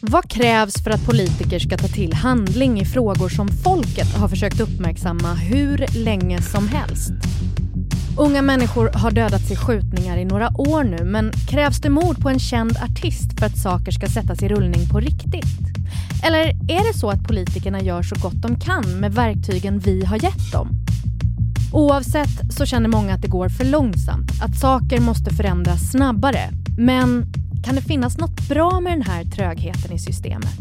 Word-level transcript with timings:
Vad 0.00 0.30
krävs 0.30 0.82
för 0.84 0.90
att 0.90 1.06
politiker 1.06 1.58
ska 1.58 1.76
ta 1.76 1.88
till 1.88 2.12
handling 2.12 2.80
i 2.80 2.84
frågor 2.84 3.28
som 3.28 3.48
folket 3.48 4.16
har 4.16 4.28
försökt 4.28 4.60
uppmärksamma 4.60 5.34
hur 5.34 6.04
länge 6.04 6.42
som 6.42 6.68
helst? 6.68 7.12
Unga 8.18 8.42
människor 8.42 8.90
har 8.94 9.10
dödats 9.10 9.50
i 9.50 9.56
skjutningar 9.56 10.16
i 10.16 10.24
några 10.24 10.48
år 10.48 10.84
nu 10.84 11.04
men 11.04 11.32
krävs 11.48 11.80
det 11.80 11.88
mord 11.88 12.22
på 12.22 12.28
en 12.28 12.38
känd 12.38 12.76
artist 12.76 13.38
för 13.38 13.46
att 13.46 13.58
saker 13.58 13.92
ska 13.92 14.06
sättas 14.06 14.42
i 14.42 14.48
rullning 14.48 14.88
på 14.88 15.00
riktigt? 15.00 15.58
Eller 16.24 16.46
är 16.48 16.92
det 16.92 16.98
så 16.98 17.10
att 17.10 17.28
politikerna 17.28 17.80
gör 17.80 18.02
så 18.02 18.14
gott 18.22 18.42
de 18.42 18.60
kan 18.60 19.00
med 19.00 19.14
verktygen 19.14 19.78
vi 19.78 20.04
har 20.04 20.16
gett 20.16 20.52
dem? 20.52 20.68
Oavsett 21.72 22.52
så 22.54 22.66
känner 22.66 22.88
många 22.88 23.14
att 23.14 23.22
det 23.22 23.28
går 23.28 23.48
för 23.48 23.64
långsamt, 23.64 24.30
att 24.42 24.58
saker 24.58 25.00
måste 25.00 25.34
förändras 25.34 25.90
snabbare. 25.90 26.50
Men 26.78 27.32
kan 27.64 27.74
det 27.74 27.82
finnas 27.82 28.18
något 28.18 28.48
bra 28.48 28.80
med 28.80 28.92
den 28.92 29.02
här 29.02 29.24
trögheten 29.24 29.92
i 29.92 29.98
systemet? 29.98 30.58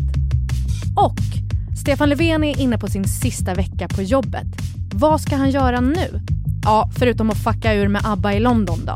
Och 0.95 1.19
Stefan 1.81 2.09
Löfven 2.09 2.43
är 2.43 2.59
inne 2.59 2.77
på 2.77 2.87
sin 2.87 3.07
sista 3.07 3.53
vecka 3.53 3.87
på 3.87 4.01
jobbet. 4.01 4.47
Vad 4.93 5.21
ska 5.21 5.35
han 5.35 5.51
göra 5.51 5.81
nu? 5.81 6.21
Ja, 6.63 6.89
förutom 6.99 7.29
att 7.29 7.43
fucka 7.43 7.73
ur 7.73 7.87
med 7.87 8.01
ABBA 8.05 8.33
i 8.33 8.39
London 8.39 8.79
då. 8.85 8.95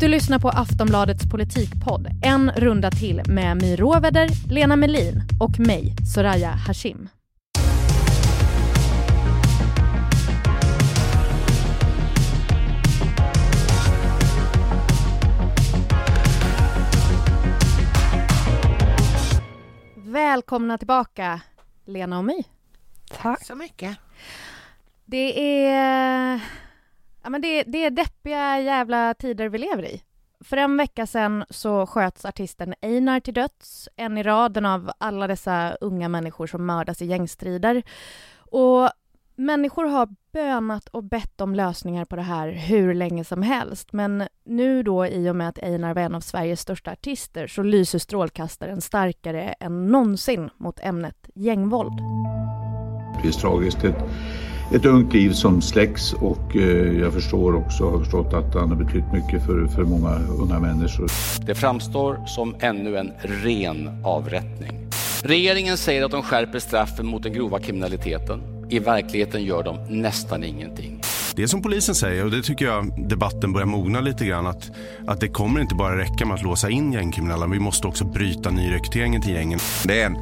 Du 0.00 0.08
lyssnar 0.08 0.38
på 0.38 0.48
Aftonbladets 0.48 1.30
politikpodd, 1.30 2.08
en 2.22 2.50
runda 2.50 2.90
till 2.90 3.22
med 3.26 3.62
My 3.62 3.76
Råväder, 3.76 4.28
Lena 4.48 4.76
Melin 4.76 5.22
och 5.40 5.58
mig, 5.58 5.96
Soraya 6.14 6.50
Hashim. 6.50 7.08
Välkomna 20.46 20.78
tillbaka, 20.78 21.40
Lena 21.84 22.18
och 22.18 22.24
My. 22.24 22.44
Tack 23.10 23.44
så 23.44 23.54
mycket. 23.54 23.98
Det 25.04 25.60
är, 25.64 26.40
ja, 27.22 27.30
men 27.30 27.40
det, 27.40 27.62
det 27.62 27.84
är 27.84 27.90
deppiga 27.90 28.60
jävla 28.60 29.14
tider 29.14 29.48
vi 29.48 29.58
lever 29.58 29.84
i. 29.84 30.02
För 30.40 30.56
en 30.56 30.76
vecka 30.76 31.06
sedan 31.06 31.44
så 31.50 31.86
sköts 31.86 32.24
artisten 32.24 32.74
Einar 32.80 33.20
till 33.20 33.34
döds, 33.34 33.88
en 33.96 34.18
i 34.18 34.22
raden 34.22 34.66
av 34.66 34.90
alla 34.98 35.26
dessa 35.26 35.76
unga 35.80 36.08
människor 36.08 36.46
som 36.46 36.66
mördas 36.66 37.02
i 37.02 37.06
gängstrider. 37.06 37.82
Och 38.36 38.90
människor 39.36 39.84
har 39.84 40.08
bönat 40.32 40.88
och 40.88 41.04
bett 41.04 41.40
om 41.40 41.54
lösningar 41.54 42.04
på 42.04 42.16
det 42.16 42.22
här 42.22 42.48
hur 42.48 42.94
länge 42.94 43.24
som 43.24 43.42
helst. 43.42 43.92
Men 43.92 44.24
nu 44.44 44.82
då, 44.82 45.06
i 45.06 45.30
och 45.30 45.36
med 45.36 45.48
att 45.48 45.58
Einar 45.58 45.94
var 45.94 46.02
en 46.02 46.14
av 46.14 46.20
Sveriges 46.20 46.60
största 46.60 46.90
artister, 46.92 47.46
så 47.46 47.62
lyser 47.62 47.98
strålkastaren 47.98 48.80
starkare 48.80 49.42
än 49.42 49.86
någonsin 49.86 50.50
mot 50.56 50.80
ämnet 50.80 51.30
gängvåld. 51.34 51.92
Det 53.22 53.28
är 53.28 53.32
tragiskt. 53.32 53.84
Ett, 53.84 53.96
ett 54.74 54.84
ungt 54.84 55.12
liv 55.12 55.30
som 55.30 55.62
släcks 55.62 56.12
och 56.12 56.56
eh, 56.56 56.98
jag 57.00 57.12
förstår 57.12 57.56
också, 57.56 57.90
har 57.90 57.98
förstått 57.98 58.34
att 58.34 58.54
han 58.54 58.68
har 58.68 58.76
betytt 58.76 59.12
mycket 59.12 59.46
för, 59.46 59.66
för 59.66 59.82
många 59.82 60.18
unga 60.42 60.60
människor. 60.60 61.10
Det 61.46 61.54
framstår 61.54 62.26
som 62.26 62.56
ännu 62.60 62.96
en 62.96 63.12
ren 63.18 64.02
avrättning. 64.04 64.90
Regeringen 65.22 65.76
säger 65.76 66.04
att 66.04 66.10
de 66.10 66.22
skärper 66.22 66.58
straffen 66.58 67.06
mot 67.06 67.22
den 67.22 67.32
grova 67.32 67.58
kriminaliteten. 67.58 68.55
I 68.68 68.78
verkligheten 68.78 69.44
gör 69.44 69.62
de 69.62 69.78
nästan 69.88 70.44
ingenting. 70.44 71.00
Det 71.36 71.48
som 71.48 71.62
polisen 71.62 71.94
säger 71.94 72.24
och 72.24 72.30
det 72.30 72.42
tycker 72.42 72.64
jag 72.64 73.08
debatten 73.08 73.52
börjar 73.52 73.66
mogna 73.66 74.00
lite 74.00 74.26
grann 74.26 74.46
att, 74.46 74.70
att 75.06 75.20
det 75.20 75.28
kommer 75.28 75.60
inte 75.60 75.74
bara 75.74 75.98
räcka 75.98 76.26
med 76.26 76.34
att 76.34 76.42
låsa 76.42 76.70
in 76.70 76.92
gängkriminella. 76.92 77.46
Vi 77.46 77.58
måste 77.58 77.86
också 77.86 78.04
bryta 78.04 78.50
nyrekryteringen 78.50 79.22
till 79.22 79.34
gängen. 79.34 79.58
Det 79.84 80.00
är 80.00 80.06
en 80.06 80.16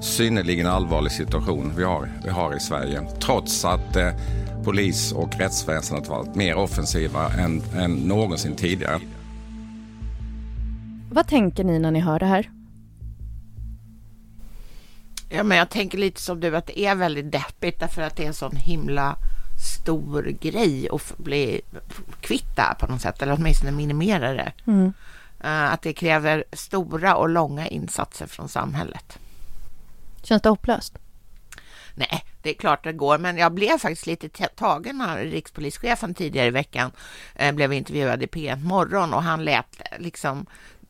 synnerligen 0.00 0.66
allvarlig 0.66 1.12
situation 1.12 1.72
vi 1.76 1.84
har, 1.84 2.08
vi 2.24 2.30
har 2.30 2.56
i 2.56 2.60
Sverige. 2.60 3.02
Trots 3.20 3.64
att 3.64 3.96
eh, 3.96 4.10
polis 4.64 5.12
och 5.12 5.36
rättsväsendet 5.38 6.08
varit 6.08 6.34
mer 6.34 6.54
offensiva 6.54 7.28
än, 7.32 7.62
än 7.76 7.94
någonsin 7.94 8.56
tidigare. 8.56 9.00
Vad 11.10 11.26
tänker 11.26 11.64
ni 11.64 11.78
när 11.78 11.90
ni 11.90 12.00
hör 12.00 12.18
det 12.18 12.26
här? 12.26 12.50
Ja, 15.28 15.42
men 15.42 15.58
jag 15.58 15.70
tänker 15.70 15.98
lite 15.98 16.20
som 16.20 16.40
du 16.40 16.56
att 16.56 16.66
det 16.66 16.80
är 16.80 16.94
väldigt 16.94 17.32
deppigt 17.32 17.80
därför 17.80 18.02
att 18.02 18.16
det 18.16 18.22
är 18.22 18.26
en 18.26 18.34
sån 18.34 18.56
himla 18.56 19.16
stor 19.58 20.22
grej 20.22 20.88
att 20.92 21.18
bli 21.18 21.60
kvitta 22.20 22.76
på 22.80 22.86
något 22.86 23.00
sätt 23.00 23.22
eller 23.22 23.32
åtminstone 23.32 23.72
minimera 23.72 24.32
det. 24.32 24.52
Mm. 24.66 24.92
Uh, 25.44 25.72
att 25.72 25.82
det 25.82 25.92
kräver 25.92 26.44
stora 26.52 27.16
och 27.16 27.28
långa 27.28 27.68
insatser 27.68 28.26
från 28.26 28.48
samhället. 28.48 29.18
Känns 30.22 30.42
det 30.42 30.48
hopplöst? 30.48 30.98
Nej, 31.94 32.24
det 32.42 32.50
är 32.50 32.54
klart 32.54 32.84
det 32.84 32.92
går, 32.92 33.18
men 33.18 33.36
jag 33.36 33.52
blev 33.52 33.78
faktiskt 33.78 34.06
lite 34.06 34.28
tagen 34.48 34.98
när 34.98 35.24
rikspolischefen 35.24 36.14
tidigare 36.14 36.46
i 36.46 36.50
veckan 36.50 36.90
eh, 37.34 37.54
blev 37.54 37.72
intervjuad 37.72 38.22
i 38.22 38.26
P1 38.26 38.64
Morgon 38.64 39.14
och 39.14 39.22
han 39.22 39.44
lät 39.44 39.82
liksom 39.98 40.46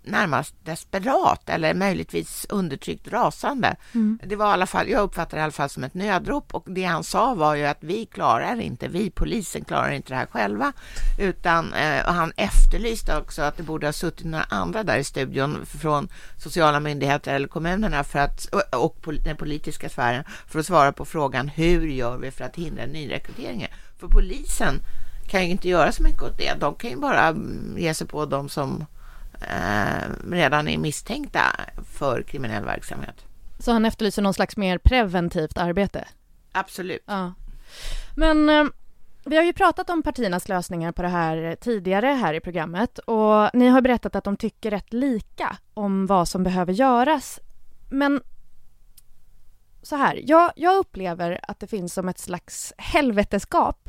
närmast 0.08 0.54
desperat 0.64 1.48
eller 1.48 1.74
möjligtvis 1.74 2.46
undertryckt 2.48 3.08
rasande. 3.08 3.76
Mm. 3.94 4.18
Det 4.24 4.36
var 4.36 4.50
i 4.50 4.52
alla 4.52 4.66
fall, 4.66 4.88
jag 4.88 5.02
uppfattar 5.02 5.36
det 5.36 5.40
i 5.40 5.42
alla 5.42 5.52
fall 5.52 5.68
som 5.68 5.84
ett 5.84 5.94
nödrop 5.94 6.54
och 6.54 6.64
det 6.66 6.84
han 6.84 7.04
sa 7.04 7.34
var 7.34 7.54
ju 7.54 7.66
att 7.66 7.78
vi 7.80 8.06
klarar 8.06 8.60
inte, 8.60 8.88
vi 8.88 9.10
polisen 9.10 9.64
klarar 9.64 9.90
inte 9.90 10.12
det 10.12 10.16
här 10.16 10.26
själva 10.26 10.72
utan 11.18 11.72
eh, 11.72 12.06
och 12.06 12.14
han 12.14 12.32
efterlyste 12.36 13.16
också 13.16 13.42
att 13.42 13.56
det 13.56 13.62
borde 13.62 13.86
ha 13.86 13.92
suttit 13.92 14.26
några 14.26 14.44
andra 14.44 14.82
där 14.82 14.98
i 14.98 15.04
studion 15.04 15.66
från 15.66 16.08
sociala 16.36 16.80
myndigheter 16.80 17.34
eller 17.34 17.48
kommunerna 17.48 18.04
för 18.04 18.18
att, 18.18 18.46
och, 18.74 18.96
den 19.24 19.36
politiska 19.36 19.88
sfären 19.88 20.24
för 20.46 20.58
att 20.58 20.66
svara 20.66 20.92
på 20.92 21.04
frågan 21.04 21.48
hur 21.48 21.86
gör 21.86 22.16
vi 22.16 22.30
för 22.30 22.44
att 22.44 22.56
hindra 22.56 22.86
nyrekryteringen? 22.86 23.70
För 23.98 24.08
polisen 24.08 24.80
kan 25.28 25.44
ju 25.44 25.50
inte 25.50 25.68
göra 25.68 25.92
så 25.92 26.02
mycket 26.02 26.22
åt 26.22 26.38
det. 26.38 26.54
De 26.60 26.74
kan 26.74 26.90
ju 26.90 26.96
bara 26.96 27.26
mm, 27.26 27.74
ge 27.78 27.94
sig 27.94 28.06
på 28.06 28.26
de 28.26 28.48
som 28.48 28.86
eh, 29.40 30.30
redan 30.30 30.68
är 30.68 30.78
misstänkta 30.78 31.42
för 31.92 32.22
kriminell 32.22 32.64
verksamhet. 32.64 33.24
Så 33.58 33.72
han 33.72 33.84
efterlyser 33.84 34.22
någon 34.22 34.34
slags 34.34 34.56
mer 34.56 34.78
preventivt 34.78 35.58
arbete? 35.58 36.08
Absolut. 36.52 37.02
Ja. 37.06 37.32
Men 38.16 38.48
eh, 38.48 38.64
vi 39.24 39.36
har 39.36 39.44
ju 39.44 39.52
pratat 39.52 39.90
om 39.90 40.02
partiernas 40.02 40.48
lösningar 40.48 40.92
på 40.92 41.02
det 41.02 41.08
här 41.08 41.56
tidigare 41.60 42.06
här 42.06 42.34
i 42.34 42.40
programmet 42.40 42.98
och 42.98 43.50
ni 43.54 43.68
har 43.68 43.80
berättat 43.80 44.16
att 44.16 44.24
de 44.24 44.36
tycker 44.36 44.70
rätt 44.70 44.92
lika 44.92 45.56
om 45.74 46.06
vad 46.06 46.28
som 46.28 46.42
behöver 46.42 46.72
göras. 46.72 47.40
Men 47.88 48.20
så 49.82 49.96
här, 49.96 50.20
jag, 50.24 50.52
jag 50.56 50.76
upplever 50.76 51.40
att 51.42 51.60
det 51.60 51.66
finns 51.66 51.94
som 51.94 52.08
ett 52.08 52.18
slags 52.18 52.72
helveteskap 52.78 53.87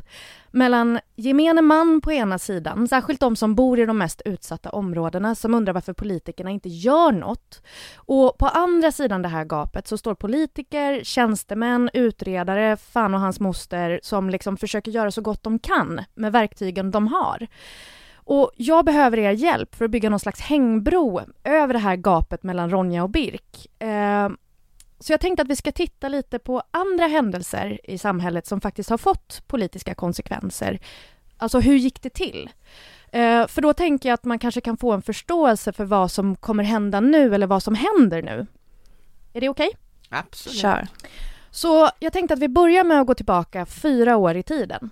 mellan 0.52 1.00
gemene 1.16 1.62
man 1.62 2.02
på 2.02 2.12
ena 2.12 2.40
sidan, 2.40 2.88
särskilt 2.88 3.20
de 3.20 3.36
som 3.36 3.56
bor 3.56 3.80
i 3.80 3.86
de 3.86 3.97
mest 3.97 4.22
utsatta 4.25 4.70
områdena 4.70 5.36
som 5.36 5.53
undrar 5.53 5.74
varför 5.74 5.94
politikerna 5.94 6.50
inte 6.50 6.70
gör 6.70 7.12
något. 7.12 7.62
Och 7.96 8.38
på 8.38 8.47
andra 8.47 8.92
sidan 8.92 9.22
det 9.22 9.28
här 9.28 9.46
gapet 9.46 9.88
så 9.88 9.97
står 9.97 10.14
politiker, 10.14 11.03
tjänstemän, 11.03 11.90
utredare, 11.94 12.78
fan 12.78 13.14
och 13.14 13.20
hans 13.20 13.40
moster 13.40 14.00
som 14.03 14.30
liksom 14.30 14.58
försöker 14.58 14.92
göra 14.92 15.12
så 15.12 15.22
gott 15.22 15.44
de 15.44 15.59
kan 15.59 16.02
med 16.14 16.31
verktygen 16.31 16.91
de 16.91 17.08
har. 17.08 17.47
Och 18.16 18.52
jag 18.56 18.86
behöver 18.86 19.20
er 19.20 19.31
hjälp 19.31 19.76
för 19.76 19.86
att 19.86 19.91
bygga 19.91 20.09
någon 20.09 20.20
slags 20.20 20.41
hängbro 20.41 21.22
över 21.44 21.74
det 21.74 21.80
här 21.80 21.96
gapet 21.96 22.44
mellan 22.44 22.70
Ronja 22.70 23.03
och 23.03 23.09
Birk. 23.09 23.81
Eh, 23.81 24.30
så 24.99 25.13
jag 25.13 25.21
tänkte 25.21 25.41
att 25.41 25.47
vi 25.47 25.55
ska 25.55 25.71
titta 25.71 26.09
lite 26.09 26.39
på 26.39 26.63
andra 26.71 27.07
händelser 27.07 27.79
i 27.83 27.97
samhället 27.97 28.47
som 28.47 28.61
faktiskt 28.61 28.89
har 28.89 28.97
fått 28.97 29.43
politiska 29.47 29.95
konsekvenser. 29.95 30.79
Alltså 31.37 31.59
hur 31.59 31.75
gick 31.75 32.01
det 32.01 32.09
till? 32.09 32.49
Eh, 33.11 33.47
för 33.47 33.61
då 33.61 33.73
tänker 33.73 34.09
jag 34.09 34.13
att 34.13 34.23
man 34.23 34.39
kanske 34.39 34.61
kan 34.61 34.77
få 34.77 34.91
en 34.91 35.01
förståelse 35.01 35.73
för 35.73 35.85
vad 35.85 36.11
som 36.11 36.35
kommer 36.35 36.63
hända 36.63 36.99
nu 36.99 37.35
eller 37.35 37.47
vad 37.47 37.63
som 37.63 37.75
händer 37.75 38.22
nu. 38.22 38.47
Är 39.34 39.41
det 39.41 39.49
okej? 39.49 39.67
Okay? 39.67 40.19
Absolut. 40.19 40.57
Kör. 40.57 40.87
Så 41.52 41.90
jag 41.99 42.13
tänkte 42.13 42.34
att 42.34 42.40
vi 42.40 42.47
börjar 42.47 42.84
med 42.84 43.02
att 43.02 43.07
gå 43.07 43.13
tillbaka 43.13 43.66
fyra 43.66 44.17
år 44.17 44.35
i 44.35 44.43
tiden 44.43 44.90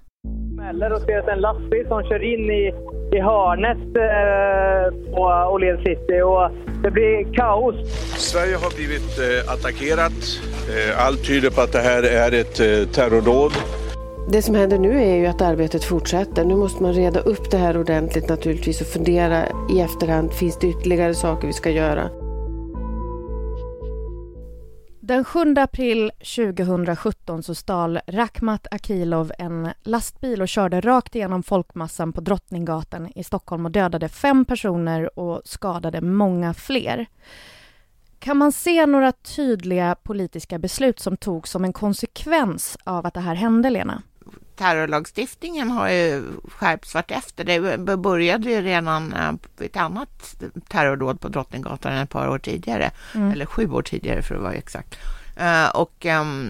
smäller 0.67 0.93
och 0.93 1.01
ser 1.01 1.29
en 1.29 1.41
lastbil 1.41 1.85
som 1.87 2.03
kör 2.03 2.23
in 2.23 2.51
i, 2.51 2.73
i 3.15 3.19
hörnet 3.19 3.77
eh, 3.77 5.13
på 5.15 5.23
Åhléns 5.53 5.79
City 5.79 6.21
och 6.21 6.51
det 6.83 6.91
blir 6.91 7.33
kaos. 7.33 7.75
Sverige 8.17 8.55
har 8.55 8.75
blivit 8.75 9.19
eh, 9.19 9.53
attackerat. 9.53 10.19
Eh, 10.69 11.05
allt 11.05 11.27
tyder 11.27 11.49
på 11.49 11.61
att 11.61 11.71
det 11.71 11.79
här 11.79 12.03
är 12.03 12.31
ett 12.41 12.59
eh, 12.59 12.93
terrordåd. 12.93 13.51
Det 14.31 14.41
som 14.41 14.55
händer 14.55 14.77
nu 14.77 15.03
är 15.03 15.15
ju 15.15 15.25
att 15.25 15.41
arbetet 15.41 15.83
fortsätter. 15.83 16.45
Nu 16.45 16.55
måste 16.55 16.83
man 16.83 16.93
reda 16.93 17.19
upp 17.19 17.51
det 17.51 17.57
här 17.57 17.79
ordentligt 17.79 18.29
naturligtvis 18.29 18.81
och 18.81 18.87
fundera 18.87 19.43
i 19.71 19.81
efterhand. 19.81 20.33
Finns 20.33 20.57
det 20.59 20.67
ytterligare 20.67 21.13
saker 21.13 21.47
vi 21.47 21.53
ska 21.53 21.69
göra? 21.69 22.09
Den 25.07 25.25
7 25.25 25.55
april 25.57 26.11
2017 26.19 27.43
så 27.43 27.55
stal 27.55 27.99
Rakhmat 28.07 28.67
Akilov 28.71 29.31
en 29.39 29.69
lastbil 29.83 30.41
och 30.41 30.47
körde 30.47 30.81
rakt 30.81 31.15
igenom 31.15 31.43
folkmassan 31.43 32.13
på 32.13 32.21
Drottninggatan 32.21 33.11
i 33.15 33.23
Stockholm 33.23 33.65
och 33.65 33.71
dödade 33.71 34.09
fem 34.09 34.45
personer 34.45 35.19
och 35.19 35.41
skadade 35.45 36.01
många 36.01 36.53
fler. 36.53 37.05
kan 38.19 38.37
man 38.37 38.51
se 38.51 38.85
några 38.85 39.11
tydliga 39.11 39.95
politiska 40.03 40.59
beslut 40.59 40.99
som 40.99 41.17
togs 41.17 41.51
som 41.51 41.63
en 41.63 41.73
konsekvens 41.73 42.77
av 42.83 43.05
att 43.05 43.13
det 43.13 43.19
här 43.19 43.35
hände, 43.35 43.69
Lena? 43.69 44.01
Terrorlagstiftningen 44.57 45.71
har 45.71 45.89
ju 45.89 46.23
skärpts 46.47 46.93
vartefter. 46.93 47.43
Det 47.77 47.97
började 47.97 48.49
ju 48.49 48.61
redan 48.61 49.13
eh, 49.13 49.33
ett 49.65 49.77
annat 49.77 50.35
terrordåd 50.67 51.19
på 51.19 51.27
Drottninggatan 51.27 51.93
ett 51.93 52.09
par 52.09 52.27
år 52.29 52.39
tidigare, 52.39 52.91
mm. 53.15 53.31
eller 53.31 53.45
sju 53.45 53.71
år 53.71 53.81
tidigare 53.81 54.21
för 54.21 54.35
att 54.35 54.41
vara 54.41 54.53
exakt. 54.53 54.97
Uh, 55.41 55.69
och 55.75 56.05
um, 56.05 56.49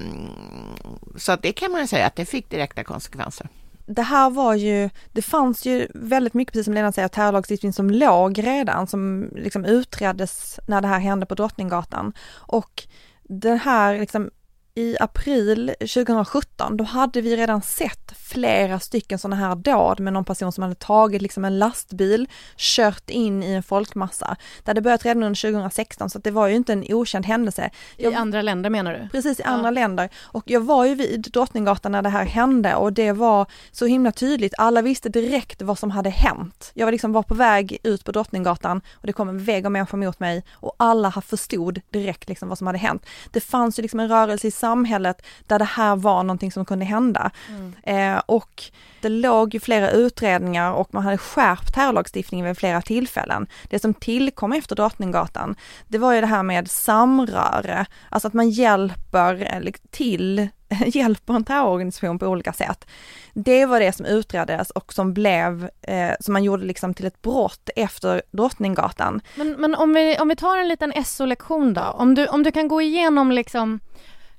så 1.16 1.32
att 1.32 1.42
det 1.42 1.52
kan 1.52 1.72
man 1.72 1.82
ju 1.82 1.88
säga 1.88 2.08
att 2.08 2.16
det 2.16 2.26
fick 2.26 2.50
direkta 2.50 2.84
konsekvenser. 2.84 3.50
Det 3.86 4.02
här 4.02 4.30
var 4.30 4.54
ju, 4.54 4.90
det 5.12 5.22
fanns 5.22 5.66
ju 5.66 5.88
väldigt 5.94 6.34
mycket, 6.34 6.54
precis 6.54 6.66
som 6.66 6.74
Lena 6.74 6.92
säger, 6.92 7.08
terrorlagstiftning 7.08 7.74
som 7.74 7.90
låg 7.90 8.44
redan, 8.44 8.88
som 8.88 9.30
liksom 9.36 9.66
utreddes 9.66 10.60
när 10.68 10.82
det 10.82 10.88
här 10.88 11.00
hände 11.00 11.26
på 11.26 11.36
Drottninggatan. 11.36 12.14
Och 12.34 12.84
det 13.24 13.56
här 13.56 14.00
liksom 14.00 14.30
i 14.78 14.98
april 15.00 15.74
2017, 15.80 16.78
då 16.78 16.84
hade 16.84 17.22
vi 17.22 17.38
redan 17.38 17.62
sett 17.62 18.14
flera 18.18 18.80
stycken 18.80 19.20
sådana 19.20 19.36
här 19.36 19.56
dåd 19.56 20.00
med 20.00 20.14
någon 20.14 20.26
person 20.26 20.52
som 20.52 20.62
hade 20.62 20.76
tagit 20.76 21.22
liksom 21.22 21.46
en 21.46 21.60
lastbil, 21.60 22.28
kört 22.58 23.10
in 23.10 23.44
i 23.44 23.52
en 23.52 23.64
folkmassa. 23.64 24.36
Det 24.64 24.70
hade 24.70 24.82
börjat 24.82 25.06
redan 25.06 25.24
under 25.24 25.42
2016 25.42 26.10
så 26.10 26.20
det 26.20 26.32
var 26.32 26.48
ju 26.48 26.56
inte 26.56 26.74
en 26.74 26.84
okänd 26.90 27.26
händelse. 27.26 27.70
Jag, 27.98 28.14
I 28.14 28.16
andra 28.16 28.42
länder 28.42 28.70
menar 28.70 28.94
du? 28.94 29.10
Precis, 29.10 29.40
i 29.40 29.44
ja. 29.46 29.50
andra 29.50 29.72
länder. 29.72 30.10
Och 30.22 30.44
jag 30.46 30.62
var 30.62 30.86
ju 30.86 30.96
vid 30.96 31.22
Drottninggatan 31.22 31.92
när 31.92 32.02
det 32.02 32.10
här 32.10 32.26
hände 32.26 32.76
och 32.76 32.94
det 32.94 33.12
var 33.12 33.46
så 33.72 33.86
himla 33.86 34.12
tydligt. 34.12 34.54
Alla 34.58 34.82
visste 34.82 35.10
direkt 35.10 35.62
vad 35.62 35.80
som 35.80 35.92
hade 35.92 36.10
hänt. 36.10 36.72
Jag 36.74 36.86
var 36.86 36.92
liksom 36.92 37.12
var 37.12 37.24
på 37.24 37.34
väg 37.34 37.78
ut 37.84 38.04
på 38.04 38.12
Drottninggatan 38.12 38.82
och 38.94 39.08
det 39.08 39.14
kom 39.14 39.30
en 39.30 39.44
vägg 39.44 39.66
av 39.66 39.72
människor 39.72 39.98
mot 39.98 40.20
mig 40.20 40.44
och 40.52 40.76
alla 40.78 41.12
förstod 41.12 41.82
direkt 41.90 42.30
liksom 42.30 42.50
vad 42.50 42.58
som 42.58 42.68
hade 42.68 42.80
hänt. 42.80 43.06
Det 43.32 43.42
fanns 43.42 43.80
ju 43.80 43.82
liksom 43.82 44.00
en 44.00 44.10
rörelse 44.10 44.48
i 44.48 44.52
samhället 44.68 45.26
där 45.48 45.60
det 45.60 45.66
här 45.66 45.96
var 45.96 46.24
någonting 46.24 46.52
som 46.52 46.66
kunde 46.66 46.86
hända. 46.86 47.32
Mm. 47.50 47.74
Eh, 47.84 48.22
och 48.26 48.64
det 49.02 49.10
låg 49.10 49.54
ju 49.54 49.60
flera 49.60 49.92
utredningar 49.92 50.72
och 50.72 50.94
man 50.94 51.04
hade 51.04 51.18
skärpt 51.18 51.74
terrorlagstiftningen 51.74 52.46
vid 52.46 52.58
flera 52.58 52.82
tillfällen. 52.82 53.48
Det 53.70 53.80
som 53.80 53.94
tillkom 53.94 54.54
efter 54.54 54.76
Drottninggatan, 54.76 55.56
det 55.88 55.98
var 55.98 56.14
ju 56.14 56.22
det 56.22 56.28
här 56.28 56.44
med 56.44 56.72
samröre, 56.72 57.86
alltså 58.10 58.28
att 58.28 58.34
man 58.34 58.50
hjälper 58.50 59.72
till 59.92 60.50
hjälper 60.86 61.34
en 61.34 61.44
terrororganisation 61.44 62.20
på 62.20 62.28
olika 62.28 62.54
sätt. 62.54 62.88
Det 63.34 63.66
var 63.66 63.80
det 63.80 63.92
som 63.92 64.06
utreddes 64.06 64.72
och 64.72 64.94
som 64.94 65.14
blev, 65.14 65.70
eh, 65.82 66.12
som 66.20 66.34
man 66.34 66.44
gjorde 66.44 66.66
liksom 66.66 66.94
till 66.94 67.06
ett 67.06 67.22
brott 67.22 67.70
efter 67.76 68.22
Drottninggatan. 68.32 69.22
Men, 69.36 69.52
men 69.52 69.76
om, 69.76 69.94
vi, 69.94 70.18
om 70.20 70.28
vi 70.28 70.36
tar 70.36 70.58
en 70.58 70.68
liten 70.68 71.06
SO-lektion 71.06 71.74
då, 71.74 71.82
om 71.82 72.16
du, 72.16 72.28
om 72.28 72.44
du 72.44 72.52
kan 72.52 72.68
gå 72.68 72.82
igenom 72.82 73.32
liksom 73.32 73.80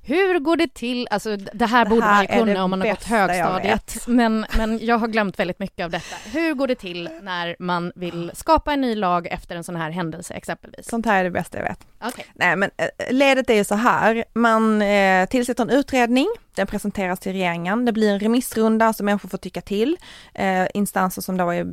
hur 0.09 0.39
går 0.39 0.57
det 0.57 0.73
till? 0.73 1.07
Alltså 1.11 1.37
det 1.37 1.65
här 1.65 1.85
det 1.85 1.89
borde 1.89 2.05
här 2.05 2.13
man 2.13 2.21
ju 2.21 2.45
kunna 2.45 2.63
om 2.63 2.69
man 2.69 2.81
har 2.81 2.89
gått 2.89 3.03
högstadiet. 3.03 3.97
Men, 4.07 4.45
men 4.57 4.85
jag 4.85 4.97
har 4.97 5.07
glömt 5.07 5.39
väldigt 5.39 5.59
mycket 5.59 5.83
av 5.83 5.91
detta. 5.91 6.15
Hur 6.31 6.53
går 6.53 6.67
det 6.67 6.75
till 6.75 7.09
när 7.21 7.55
man 7.59 7.91
vill 7.95 8.31
skapa 8.33 8.73
en 8.73 8.81
ny 8.81 8.95
lag 8.95 9.27
efter 9.27 9.55
en 9.55 9.63
sån 9.63 9.75
här 9.75 9.89
händelse 9.89 10.33
exempelvis? 10.33 10.89
Sånt 10.89 11.05
här 11.05 11.19
är 11.19 11.23
det 11.23 11.31
bästa 11.31 11.57
jag 11.57 11.65
vet. 11.65 11.87
Okay. 12.07 12.25
Nej 12.33 12.55
men 12.55 12.71
eh, 12.77 13.13
ledet 13.13 13.49
är 13.49 13.53
ju 13.53 13.63
så 13.63 13.75
här, 13.75 14.25
man 14.33 14.81
eh, 14.81 15.25
tillsätter 15.25 15.63
en 15.63 15.69
utredning, 15.69 16.27
den 16.55 16.67
presenteras 16.67 17.19
till 17.19 17.31
regeringen, 17.31 17.85
det 17.85 17.91
blir 17.91 18.09
en 18.09 18.19
remissrunda 18.19 18.93
så 18.93 19.03
människor 19.03 19.29
får 19.29 19.37
tycka 19.37 19.61
till, 19.61 19.97
eh, 20.33 20.67
instanser 20.73 21.21
som 21.21 21.37
då 21.37 21.49
är 21.49 21.67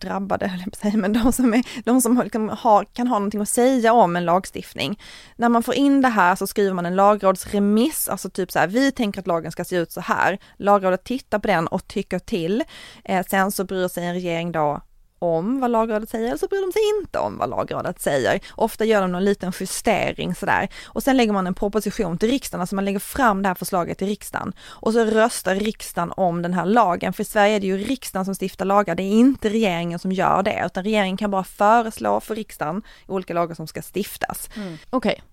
drabbade, 0.00 0.48
höll 0.48 0.60
jag 0.60 0.72
på 0.72 0.78
säga, 0.78 0.96
men 0.96 1.12
de 1.12 1.32
som, 1.32 1.54
är, 1.54 1.82
de 1.84 2.00
som 2.00 2.20
liksom 2.22 2.48
har, 2.48 2.84
kan 2.84 3.08
ha 3.08 3.18
någonting 3.18 3.40
att 3.40 3.48
säga 3.48 3.92
om 3.92 4.16
en 4.16 4.24
lagstiftning. 4.24 5.00
När 5.36 5.48
man 5.48 5.62
får 5.62 5.74
in 5.74 6.00
det 6.00 6.08
här 6.08 6.36
så 6.36 6.46
skriver 6.46 6.74
man 6.74 6.86
en 6.86 6.96
lagrådsremiss, 6.96 8.08
alltså 8.08 8.30
typ 8.30 8.52
så 8.52 8.58
här, 8.58 8.66
vi 8.66 8.92
tänker 8.92 9.20
att 9.20 9.26
lagen 9.26 9.52
ska 9.52 9.64
se 9.64 9.76
ut 9.76 9.92
så 9.92 10.00
här. 10.00 10.38
Lagrådet 10.56 11.04
tittar 11.04 11.38
på 11.38 11.48
den 11.48 11.66
och 11.66 11.88
tycker 11.88 12.18
till. 12.18 12.64
Eh, 13.04 13.26
sen 13.30 13.52
så 13.52 13.64
bryr 13.64 13.88
sig 13.88 14.06
en 14.06 14.14
regering 14.14 14.52
då 14.52 14.80
om 15.22 15.60
vad 15.60 15.70
lagrådet 15.70 16.10
säger 16.10 16.26
eller 16.26 16.38
så 16.38 16.46
bryr 16.46 16.60
de 16.60 16.72
sig 16.72 16.82
inte 17.00 17.18
om 17.18 17.38
vad 17.38 17.50
lagrådet 17.50 18.00
säger. 18.00 18.40
Ofta 18.54 18.84
gör 18.84 19.00
de 19.00 19.12
någon 19.12 19.24
liten 19.24 19.52
justering 19.60 20.34
sådär 20.34 20.68
och 20.84 21.02
sen 21.02 21.16
lägger 21.16 21.32
man 21.32 21.46
en 21.46 21.54
proposition 21.54 22.18
till 22.18 22.30
riksdagen, 22.30 22.60
alltså 22.60 22.74
man 22.74 22.84
lägger 22.84 22.98
fram 22.98 23.42
det 23.42 23.48
här 23.48 23.54
förslaget 23.54 23.98
till 23.98 24.06
riksdagen 24.06 24.52
och 24.62 24.92
så 24.92 25.04
röstar 25.04 25.54
riksdagen 25.54 26.12
om 26.16 26.42
den 26.42 26.54
här 26.54 26.66
lagen. 26.66 27.12
För 27.12 27.22
i 27.22 27.24
Sverige 27.24 27.56
är 27.56 27.60
det 27.60 27.66
ju 27.66 27.78
riksdagen 27.78 28.24
som 28.24 28.34
stiftar 28.34 28.64
lagar, 28.64 28.94
det 28.94 29.02
är 29.02 29.12
inte 29.12 29.48
regeringen 29.48 29.98
som 29.98 30.12
gör 30.12 30.42
det, 30.42 30.62
utan 30.66 30.84
regeringen 30.84 31.16
kan 31.16 31.30
bara 31.30 31.44
föreslå 31.44 32.20
för 32.20 32.34
riksdagen 32.34 32.82
olika 33.06 33.34
lagar 33.34 33.54
som 33.54 33.66
ska 33.66 33.82
stiftas. 33.94 34.48
Mm. 34.56 34.78
Okej. 34.90 35.12
Okay. 35.12 35.24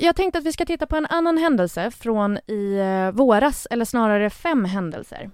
Jag 0.00 0.16
tänkte 0.16 0.38
att 0.38 0.44
vi 0.44 0.52
ska 0.52 0.66
titta 0.66 0.86
på 0.86 0.96
en 0.96 1.06
annan 1.06 1.38
händelse 1.38 1.90
från 1.90 2.38
i 2.46 2.78
eh, 2.78 3.10
våras, 3.10 3.66
eller 3.70 3.84
snarare 3.84 4.30
fem 4.30 4.64
händelser. 4.64 5.30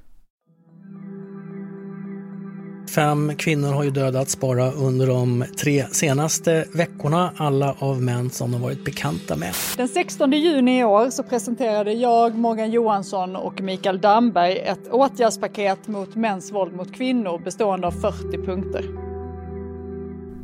Fem 2.95 3.33
kvinnor 3.37 3.73
har 3.73 3.85
ju 3.85 3.91
dödats 3.91 4.41
bara 4.41 4.73
under 4.73 5.07
de 5.07 5.45
tre 5.59 5.85
senaste 5.91 6.65
veckorna, 6.75 7.33
alla 7.37 7.75
av 7.79 8.03
män 8.03 8.31
som 8.31 8.53
de 8.53 8.63
varit 8.63 8.85
bekanta 8.85 9.37
med. 9.37 9.55
Den 9.77 9.89
16 9.89 10.33
juni 10.33 10.81
i 10.81 10.85
år 10.85 11.11
så 11.11 11.23
presenterade 11.23 11.93
jag, 11.93 12.35
Morgan 12.35 12.71
Johansson 12.71 13.37
och 13.37 13.61
Mikael 13.61 14.01
Damberg 14.01 14.59
ett 14.59 14.89
åtgärdspaket 14.91 15.89
mot 15.89 16.15
mäns 16.15 16.53
våld 16.53 16.73
mot 16.73 16.95
kvinnor 16.95 17.39
bestående 17.45 17.87
av 17.87 17.93
40 17.93 18.47
punkter. 18.47 19.10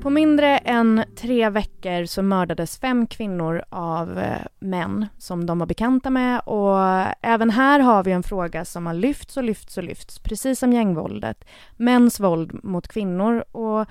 På 0.07 0.11
mindre 0.11 0.59
än 0.59 1.05
tre 1.17 1.51
veckor 1.51 2.05
så 2.05 2.23
mördades 2.23 2.79
fem 2.79 3.07
kvinnor 3.07 3.65
av 3.69 4.19
eh, 4.19 4.47
män 4.59 5.07
som 5.19 5.47
de 5.47 5.59
var 5.59 5.67
bekanta 5.67 6.11
med 6.11 6.41
och 6.41 6.79
även 7.23 7.51
här 7.51 7.81
har 7.81 8.05
vi 8.05 8.13
en 8.13 8.23
fråga 8.23 8.65
som 8.65 8.87
har 8.87 8.95
lyfts 8.95 9.37
och 9.37 9.45
lyfts 9.45 9.77
och 9.77 9.85
lyfts, 9.85 10.19
precis 10.19 10.59
som 10.59 10.73
gängvåldet. 10.73 11.45
Mäns 11.77 12.21
våld 12.21 12.65
mot 12.65 12.89
kvinnor 12.89 13.45
och 13.53 13.87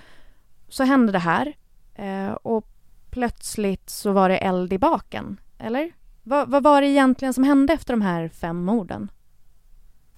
så 0.70 0.84
hände 0.84 1.12
det 1.12 1.20
här 1.20 1.54
eh, 1.96 2.32
och 2.32 2.68
plötsligt 3.10 3.90
så 3.90 4.12
var 4.12 4.30
det 4.30 4.38
eld 4.38 4.74
i 4.74 4.78
baken, 4.78 5.38
eller? 5.58 5.92
Vad, 6.24 6.50
vad 6.50 6.64
var 6.64 6.82
det 6.82 6.88
egentligen 6.88 7.34
som 7.34 7.44
hände 7.44 7.74
efter 7.74 7.94
de 7.94 8.02
här 8.02 8.30
fem 8.30 8.66
morden? 8.66 9.10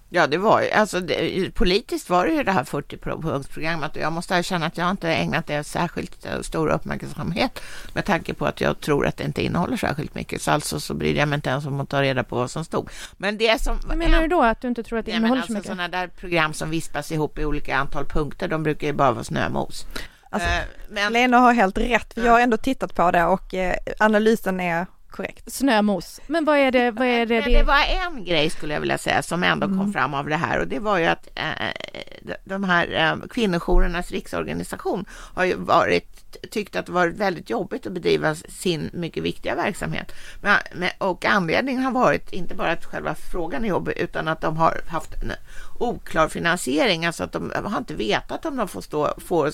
Ja, 0.10 0.28
det 0.28 0.38
var 0.38 0.62
ju, 0.62 0.72
alltså 0.72 1.00
det, 1.00 1.52
politiskt 1.56 2.10
var 2.10 2.26
det 2.26 2.34
ju 2.34 2.44
det 2.44 2.52
här 2.52 2.64
40-punktsprogrammet 2.64 3.90
och 3.90 3.98
jag 3.98 4.14
måste 4.14 4.36
erkänna 4.36 4.66
att 4.66 4.78
jag 4.78 4.92
inte 4.92 5.10
ägnat 5.10 5.48
det 5.48 5.64
särskilt 5.64 6.26
eh, 6.26 6.42
stor 6.42 6.68
uppmärksamhet 6.68 7.62
med 7.94 8.06
tanke 8.06 8.34
på 8.34 8.46
att 8.46 8.62
jag 8.62 8.80
tror 8.80 9.08
att 9.08 9.18
det 9.18 9.24
inte 9.24 9.44
innehåller 9.44 9.78
särskilt 9.78 10.16
mycket. 10.16 10.42
Så 10.42 10.52
alltså 10.52 10.80
så 10.80 10.94
bryr 10.94 11.16
jag 11.16 11.28
mig 11.28 11.36
inte 11.36 11.50
ens 11.50 11.66
om 11.66 11.80
att 11.80 11.90
ta 11.90 12.02
reda 12.02 12.24
på 12.24 12.36
vad 12.36 12.52
som 12.52 12.66
stod. 12.66 12.90
Men 13.18 13.38
det 13.38 13.62
som... 13.62 13.80
Vad 13.88 13.98
menar 13.98 14.22
du 14.22 14.28
då? 14.28 14.44
Att 14.44 14.62
du 14.62 14.68
inte 14.68 14.84
tror 14.84 15.00
att 15.00 15.06
det 15.06 15.12
innehåller 15.12 15.42
alltså, 15.42 15.54
så 15.54 15.54
mycket? 15.54 15.72
Sådana 15.72 15.88
där 15.88 16.08
program 16.08 16.54
som 16.54 16.70
vispas 16.70 17.12
ihop 17.12 17.40
i 17.40 17.46
olika 17.46 17.78
antal 17.78 18.06
punkter, 18.06 18.48
de 18.48 18.64
brukar 18.64 18.88
ju 18.88 18.94
bara 18.94 19.12
vara 19.12 19.24
snömos. 19.24 19.86
Alltså, 20.30 20.50
uh, 20.50 20.56
men... 20.90 21.14
Lena 21.14 21.38
har 21.38 21.54
helt 21.54 21.78
rätt, 21.78 22.14
för 22.14 22.26
jag 22.26 22.32
har 22.32 22.40
ändå 22.40 22.58
tittat 22.58 22.96
på 22.96 23.12
det 23.12 23.26
och 23.26 23.54
eh, 23.54 23.76
analysen 24.00 24.60
är 24.60 24.86
korrekt. 25.18 25.54
Snömos. 25.54 26.22
Men 26.28 26.46
vad 26.46 26.58
är 26.58 26.72
det? 26.72 26.92
Vad 26.92 27.08
är 27.08 27.26
det, 27.26 27.42
det... 27.42 27.58
det 27.58 27.64
var 27.64 27.84
en 28.08 28.26
grej 28.26 28.50
skulle 28.50 28.74
jag 28.74 28.82
vilja 28.82 28.98
säga 28.98 29.24
som 29.24 29.44
ändå 29.44 29.66
mm. 29.66 29.80
kom 29.80 29.94
fram 29.94 30.14
av 30.14 30.30
det 30.30 30.36
här 30.36 30.60
och 30.60 30.68
det 30.68 30.80
var 30.80 30.98
ju 30.98 31.06
att 31.06 31.28
eh, 31.36 32.34
de 32.44 32.64
här 32.64 32.94
eh, 32.94 33.28
kvinnojourernas 33.28 34.12
riksorganisation 34.12 35.06
har 35.10 35.46
ju 35.46 35.56
varit 35.56 36.17
tyckt 36.52 36.76
att 36.76 36.86
det 36.86 36.92
varit 36.92 37.16
väldigt 37.16 37.50
jobbigt 37.50 37.86
att 37.86 37.94
bedriva 37.94 38.36
sin 38.36 38.90
mycket 38.94 39.24
viktiga 39.24 39.56
verksamhet. 39.56 40.12
Men, 40.42 40.90
och 40.98 41.26
anledningen 41.26 41.84
har 41.84 41.92
varit 41.92 42.34
inte 42.34 42.56
bara 42.56 42.72
att 42.72 42.86
själva 42.86 43.16
frågan 43.16 43.66
är 43.66 43.70
jobbig 43.70 43.98
utan 43.98 44.28
att 44.28 44.42
de 44.42 44.58
har 44.58 44.82
haft 44.88 45.14
en 45.24 45.32
oklar 45.80 46.28
finansiering, 46.28 47.06
alltså 47.06 47.24
att 47.24 47.32
de 47.32 47.52
har 47.64 47.78
inte 47.78 47.94
vetat 47.94 48.46
om 48.46 48.56
de 48.56 48.68
får, 48.68 48.82
stå, 48.82 49.14
får 49.18 49.52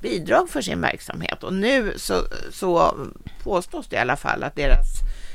bidrag 0.00 0.50
för 0.50 0.60
sin 0.60 0.80
verksamhet. 0.80 1.42
Och 1.42 1.54
nu 1.54 1.92
så, 1.96 2.14
så 2.50 2.94
påstås 3.42 3.86
det 3.86 3.96
i 3.96 3.98
alla 3.98 4.16
fall 4.16 4.42
att 4.42 4.56
deras 4.56 4.86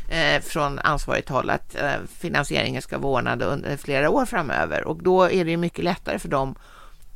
eh, 0.09 0.41
från 0.41 0.79
ansvarigt 0.79 1.29
håll 1.29 1.49
att 1.49 1.75
eh, 1.75 1.91
finansieringen 2.19 2.81
ska 2.81 2.97
vara 2.97 3.13
ordnad 3.13 3.41
under 3.41 3.77
flera 3.77 4.09
år 4.09 4.25
framöver. 4.25 4.83
Och 4.83 5.03
då 5.03 5.23
är 5.23 5.45
det 5.45 5.57
mycket 5.57 5.83
lättare 5.83 6.19
för 6.19 6.29
dem 6.29 6.55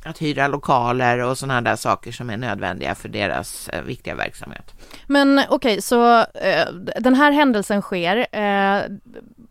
att 0.04 0.22
hyra 0.22 0.48
lokaler 0.48 1.18
och 1.18 1.38
sådana 1.38 1.60
där 1.60 1.76
saker 1.76 2.12
som 2.12 2.30
är 2.30 2.36
nödvändiga 2.36 2.94
för 2.94 3.08
deras 3.08 3.68
eh, 3.68 3.82
viktiga 3.82 4.14
verksamhet. 4.14 4.74
Men 5.06 5.38
okej, 5.38 5.54
okay, 5.54 5.80
så 5.80 6.18
eh, 6.20 6.72
den 7.00 7.14
här 7.14 7.32
händelsen 7.32 7.82
sker. 7.82 8.26
Eh, 8.32 8.82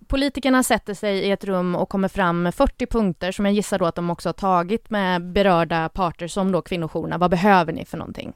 politikerna 0.08 0.64
sätter 0.64 0.94
sig 0.94 1.18
i 1.18 1.32
ett 1.32 1.44
rum 1.44 1.76
och 1.76 1.90
kommer 1.90 2.08
fram 2.08 2.44
med 2.44 2.56
40 2.56 2.86
punkter 2.86 3.32
som 3.32 3.46
jag 3.46 3.54
gissar 3.54 3.80
då 3.80 3.86
att 3.86 3.96
de 3.96 4.10
också 4.10 4.30
har 4.30 4.34
tagit 4.34 4.90
med 4.90 5.32
berörda 5.32 5.90
parter 5.90 6.28
som 6.28 6.52
då 6.52 6.62
kvinnojourerna. 6.62 7.18
Vad 7.18 7.32
behöver 7.32 7.74
ni 7.74 7.86
för 7.86 7.98
någonting? 7.98 8.34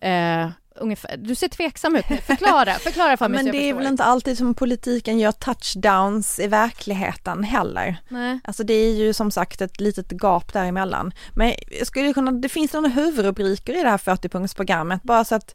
Eh, 0.00 0.48
Ungefär, 0.78 1.16
du 1.16 1.34
ser 1.34 1.48
tveksam 1.48 1.96
ut 1.96 2.04
Förklara, 2.26 2.74
förklara 2.80 3.16
för 3.16 3.28
mig 3.28 3.42
Men 3.42 3.52
det 3.52 3.70
är 3.70 3.74
väl 3.74 3.86
inte 3.86 4.04
alltid 4.04 4.38
som 4.38 4.54
politiken 4.54 5.18
gör 5.18 5.32
touchdowns 5.32 6.38
i 6.38 6.46
verkligheten 6.46 7.44
heller. 7.44 7.96
Nej. 8.08 8.40
Alltså 8.44 8.64
det 8.64 8.74
är 8.74 8.94
ju 8.94 9.12
som 9.12 9.30
sagt 9.30 9.60
ett 9.60 9.80
litet 9.80 10.12
gap 10.12 10.52
däremellan. 10.52 11.12
Men 11.34 11.54
jag 11.78 11.86
skulle 11.86 12.12
kunna, 12.12 12.32
det 12.32 12.48
finns 12.48 12.72
några 12.72 12.88
huvudrubriker 12.88 13.78
i 13.80 13.82
det 13.82 13.88
här 13.88 13.98
40-punktsprogrammet 13.98 15.00
bara 15.02 15.24
så 15.24 15.34
att 15.34 15.54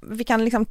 vi 0.00 0.24
kan 0.24 0.44
liksom 0.44 0.66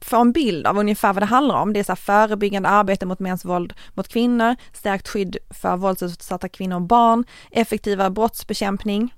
få 0.00 0.20
en 0.20 0.32
bild 0.32 0.66
av 0.66 0.78
ungefär 0.78 1.12
vad 1.12 1.22
det 1.22 1.26
handlar 1.26 1.54
om. 1.54 1.72
Det 1.72 1.80
är 1.80 1.84
så 1.84 1.96
förebyggande 1.96 2.68
arbete 2.68 3.06
mot 3.06 3.18
mäns 3.18 3.44
våld 3.44 3.72
mot 3.94 4.08
kvinnor, 4.08 4.56
stärkt 4.72 5.08
skydd 5.08 5.36
för 5.50 5.76
våldsutsatta 5.76 6.48
kvinnor 6.48 6.76
och 6.76 6.82
barn, 6.82 7.24
effektivare 7.50 8.10
brottsbekämpning, 8.10 9.14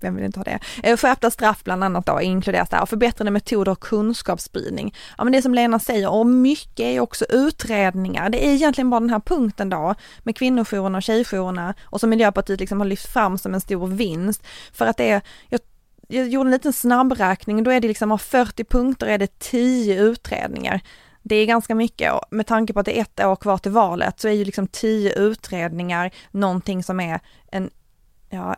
vem 0.00 0.14
vill 0.16 0.24
inte 0.24 0.38
ha 0.38 0.44
det? 0.44 0.58
Eh, 0.82 0.96
skärpta 0.96 1.30
straff 1.30 1.64
bland 1.64 1.84
annat 1.84 2.06
då 2.06 2.20
inkluderas 2.20 2.68
där 2.68 2.82
och 2.82 2.88
förbättrade 2.88 3.30
metoder 3.30 3.72
och 3.72 3.80
kunskapsspridning. 3.80 4.94
Ja 5.18 5.24
men 5.24 5.32
det 5.32 5.42
som 5.42 5.54
Lena 5.54 5.78
säger 5.78 6.10
och 6.10 6.26
mycket 6.26 6.80
är 6.80 7.00
också 7.00 7.24
utredningar. 7.28 8.30
Det 8.30 8.46
är 8.46 8.50
egentligen 8.50 8.90
bara 8.90 9.00
den 9.00 9.10
här 9.10 9.20
punkten 9.20 9.70
då 9.70 9.94
med 10.22 10.36
kvinnojourerna 10.36 10.98
och 10.98 11.02
tjejjourerna 11.02 11.74
och 11.82 12.00
som 12.00 12.10
Miljöpartiet 12.10 12.60
liksom 12.60 12.80
har 12.80 12.86
lyft 12.86 13.12
fram 13.12 13.38
som 13.38 13.54
en 13.54 13.60
stor 13.60 13.86
vinst. 13.86 14.46
För 14.72 14.86
att 14.86 14.96
det 14.96 15.10
är, 15.10 15.20
jag, 15.48 15.60
jag 16.08 16.28
gjorde 16.28 16.48
en 16.48 16.52
liten 16.52 16.72
snabbräkning, 16.72 17.62
då 17.62 17.70
är 17.70 17.80
det 17.80 17.88
liksom 17.88 18.12
av 18.12 18.18
40 18.18 18.64
punkter 18.64 19.06
är 19.06 19.18
det 19.18 19.38
10 19.38 20.02
utredningar. 20.02 20.80
Det 21.22 21.36
är 21.36 21.46
ganska 21.46 21.74
mycket 21.74 22.12
och 22.12 22.22
med 22.30 22.46
tanke 22.46 22.72
på 22.72 22.80
att 22.80 22.86
det 22.86 22.98
är 22.98 23.02
ett 23.02 23.24
år 23.24 23.36
kvar 23.36 23.58
till 23.58 23.72
valet 23.72 24.20
så 24.20 24.28
är 24.28 24.32
ju 24.32 24.44
liksom 24.44 24.66
10 24.66 25.12
utredningar 25.12 26.10
någonting 26.30 26.82
som 26.82 27.00
är 27.00 27.20
en 27.50 27.70
ja, 28.30 28.56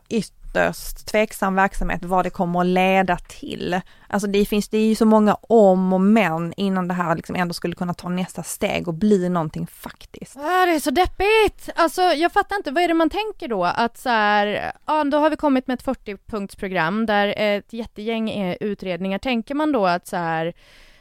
ytterst 0.48 1.06
tveksam 1.06 1.54
verksamhet 1.54 2.04
vad 2.04 2.24
det 2.24 2.30
kommer 2.30 2.60
att 2.60 2.66
leda 2.66 3.16
till. 3.16 3.80
Alltså 4.06 4.28
det 4.28 4.44
finns, 4.44 4.68
det 4.68 4.78
är 4.78 4.86
ju 4.86 4.94
så 4.94 5.04
många 5.04 5.34
om 5.34 5.92
och 5.92 6.00
men 6.00 6.54
innan 6.56 6.88
det 6.88 6.94
här 6.94 7.16
liksom 7.16 7.36
ändå 7.36 7.54
skulle 7.54 7.74
kunna 7.74 7.94
ta 7.94 8.08
nästa 8.08 8.42
steg 8.42 8.88
och 8.88 8.94
bli 8.94 9.28
någonting 9.28 9.66
faktiskt. 9.66 10.36
Ah, 10.36 10.66
det 10.66 10.72
är 10.74 10.80
så 10.80 10.90
deppigt! 10.90 11.68
Alltså 11.74 12.02
jag 12.02 12.32
fattar 12.32 12.56
inte, 12.56 12.70
vad 12.70 12.82
är 12.82 12.88
det 12.88 12.94
man 12.94 13.10
tänker 13.10 13.48
då? 13.48 13.64
Att 13.64 13.98
så 13.98 14.08
här, 14.08 14.72
ja 14.86 15.04
då 15.04 15.18
har 15.18 15.30
vi 15.30 15.36
kommit 15.36 15.66
med 15.66 15.74
ett 15.74 15.84
40-punktsprogram 15.84 17.06
där 17.06 17.34
ett 17.36 17.72
jättegäng 17.72 18.30
är 18.30 18.58
utredningar. 18.60 19.18
Tänker 19.18 19.54
man 19.54 19.72
då 19.72 19.86
att 19.86 20.06
så 20.06 20.16
här, 20.16 20.46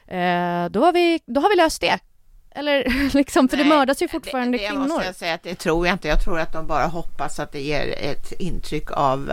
eh, 0.07 0.69
då, 0.69 0.85
har 0.85 0.93
vi, 0.93 1.19
då 1.25 1.41
har 1.41 1.49
vi 1.49 1.55
löst 1.55 1.81
det? 1.81 1.99
Eller 2.57 3.09
liksom, 3.13 3.49
för 3.49 3.57
Nej, 3.57 3.65
det 3.65 3.69
mördas 3.69 4.01
ju 4.01 4.07
fortfarande 4.07 4.57
det, 4.57 4.63
det 4.63 4.69
kvinnor. 4.69 4.83
Det 4.83 4.87
måste 4.87 5.05
jag 5.05 5.15
säga 5.15 5.33
att 5.33 5.43
det 5.43 5.55
tror 5.55 5.87
jag 5.87 5.95
inte. 5.95 6.07
Jag 6.07 6.23
tror 6.23 6.39
att 6.39 6.53
de 6.53 6.67
bara 6.67 6.85
hoppas 6.85 7.39
att 7.39 7.51
det 7.51 7.61
ger 7.61 7.95
ett 7.97 8.31
intryck 8.39 8.91
av 8.91 9.31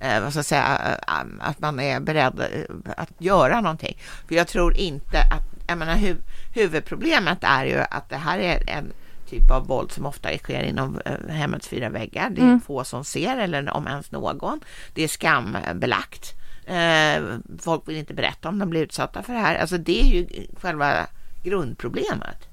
eh, 0.00 0.22
vad 0.22 0.30
ska 0.32 0.38
jag 0.38 0.44
säga, 0.44 0.98
eh, 1.08 1.24
att 1.40 1.60
man 1.60 1.80
är 1.80 2.00
beredd 2.00 2.40
eh, 2.40 2.92
att 2.96 3.10
göra 3.18 3.60
någonting. 3.60 3.98
För 4.28 4.34
jag 4.34 4.48
tror 4.48 4.76
inte 4.76 5.18
att, 5.18 5.68
jag 5.68 5.78
menar 5.78 5.96
hu 5.96 6.16
huvudproblemet 6.54 7.38
är 7.40 7.64
ju 7.64 7.78
att 7.90 8.08
det 8.08 8.16
här 8.16 8.38
är 8.38 8.70
en 8.70 8.92
typ 9.30 9.50
av 9.50 9.66
våld 9.66 9.92
som 9.92 10.06
ofta 10.06 10.38
sker 10.38 10.62
inom 10.62 11.00
eh, 11.04 11.34
hemmets 11.34 11.68
fyra 11.68 11.88
väggar. 11.88 12.30
Det 12.30 12.40
är 12.40 12.44
mm. 12.44 12.60
få 12.60 12.84
som 12.84 13.04
ser 13.04 13.36
eller 13.36 13.70
om 13.70 13.86
ens 13.86 14.10
någon. 14.10 14.60
Det 14.94 15.04
är 15.04 15.08
skambelagt. 15.08 16.34
Eh, 16.66 17.22
folk 17.58 17.88
vill 17.88 17.96
inte 17.96 18.14
berätta 18.14 18.48
om 18.48 18.58
de 18.58 18.70
blir 18.70 18.82
utsatta 18.82 19.22
för 19.22 19.32
det 19.32 19.38
här. 19.38 19.54
Alltså 19.54 19.78
det 19.78 20.00
är 20.00 20.06
ju 20.06 20.46
själva 20.60 21.06
grundproblemet. 21.42 22.45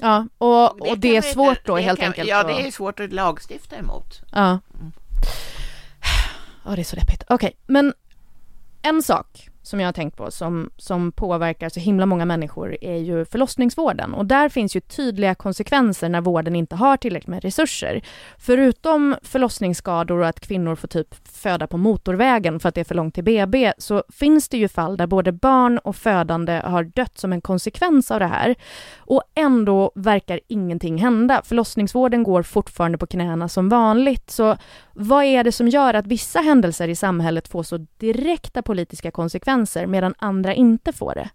Ja, 0.00 0.26
och, 0.38 0.70
och 0.70 0.78
det, 0.84 0.90
och 0.90 0.98
det 0.98 1.16
är 1.16 1.22
svårt 1.22 1.58
inte, 1.58 1.62
då 1.64 1.76
helt 1.76 2.00
kan, 2.00 2.08
enkelt? 2.08 2.28
Ja, 2.28 2.42
det 2.42 2.66
är 2.66 2.70
svårt 2.70 3.00
att 3.00 3.12
lagstifta 3.12 3.76
emot. 3.76 4.20
Ja. 4.32 4.48
Mm. 4.80 4.92
Ja, 6.64 6.70
det 6.70 6.82
är 6.82 6.84
så 6.84 6.96
deppigt. 6.96 7.22
Okej, 7.28 7.34
okay, 7.34 7.52
men 7.66 7.94
en 8.82 9.02
sak 9.02 9.48
som 9.62 9.80
jag 9.80 9.88
har 9.88 9.92
tänkt 9.92 10.16
på 10.16 10.30
som, 10.30 10.70
som 10.76 11.12
påverkar 11.12 11.68
så 11.68 11.80
himla 11.80 12.06
många 12.06 12.24
människor 12.24 12.76
är 12.80 12.96
ju 12.96 13.24
förlossningsvården 13.24 14.14
och 14.14 14.26
där 14.26 14.48
finns 14.48 14.76
ju 14.76 14.80
tydliga 14.80 15.34
konsekvenser 15.34 16.08
när 16.08 16.20
vården 16.20 16.56
inte 16.56 16.76
har 16.76 16.96
tillräckligt 16.96 17.28
med 17.28 17.44
resurser. 17.44 18.02
Förutom 18.38 19.16
förlossningsskador 19.22 20.18
och 20.18 20.26
att 20.26 20.40
kvinnor 20.40 20.74
får 20.74 20.88
typ 20.88 21.28
föda 21.28 21.66
på 21.66 21.76
motorvägen 21.76 22.60
för 22.60 22.68
att 22.68 22.74
det 22.74 22.80
är 22.80 22.84
för 22.84 22.94
långt 22.94 23.14
till 23.14 23.24
BB 23.24 23.72
så 23.78 24.04
finns 24.12 24.48
det 24.48 24.56
ju 24.56 24.68
fall 24.68 24.96
där 24.96 25.06
både 25.06 25.32
barn 25.32 25.78
och 25.78 25.96
födande 25.96 26.62
har 26.64 26.84
dött 26.84 27.18
som 27.18 27.32
en 27.32 27.40
konsekvens 27.40 28.10
av 28.10 28.20
det 28.20 28.26
här. 28.26 28.54
Och 28.98 29.22
ändå 29.34 29.92
verkar 29.94 30.40
ingenting 30.48 30.98
hända. 30.98 31.42
Förlossningsvården 31.44 32.22
går 32.22 32.42
fortfarande 32.42 32.98
på 32.98 33.06
knäna 33.06 33.48
som 33.48 33.68
vanligt. 33.68 34.30
Så 34.30 34.56
vad 34.94 35.24
är 35.24 35.44
det 35.44 35.52
som 35.52 35.68
gör 35.68 35.94
att 35.94 36.06
vissa 36.06 36.40
händelser 36.40 36.88
i 36.88 36.96
samhället 36.96 37.48
får 37.48 37.62
så 37.62 37.86
direkta 37.98 38.62
politiska 38.62 39.10
konsekvenser? 39.10 39.51
Konsekvenser 39.52 39.86
medan 39.86 40.14
andra 40.18 40.54
inte 40.54 40.92
får 40.92 41.14
det? 41.14 41.30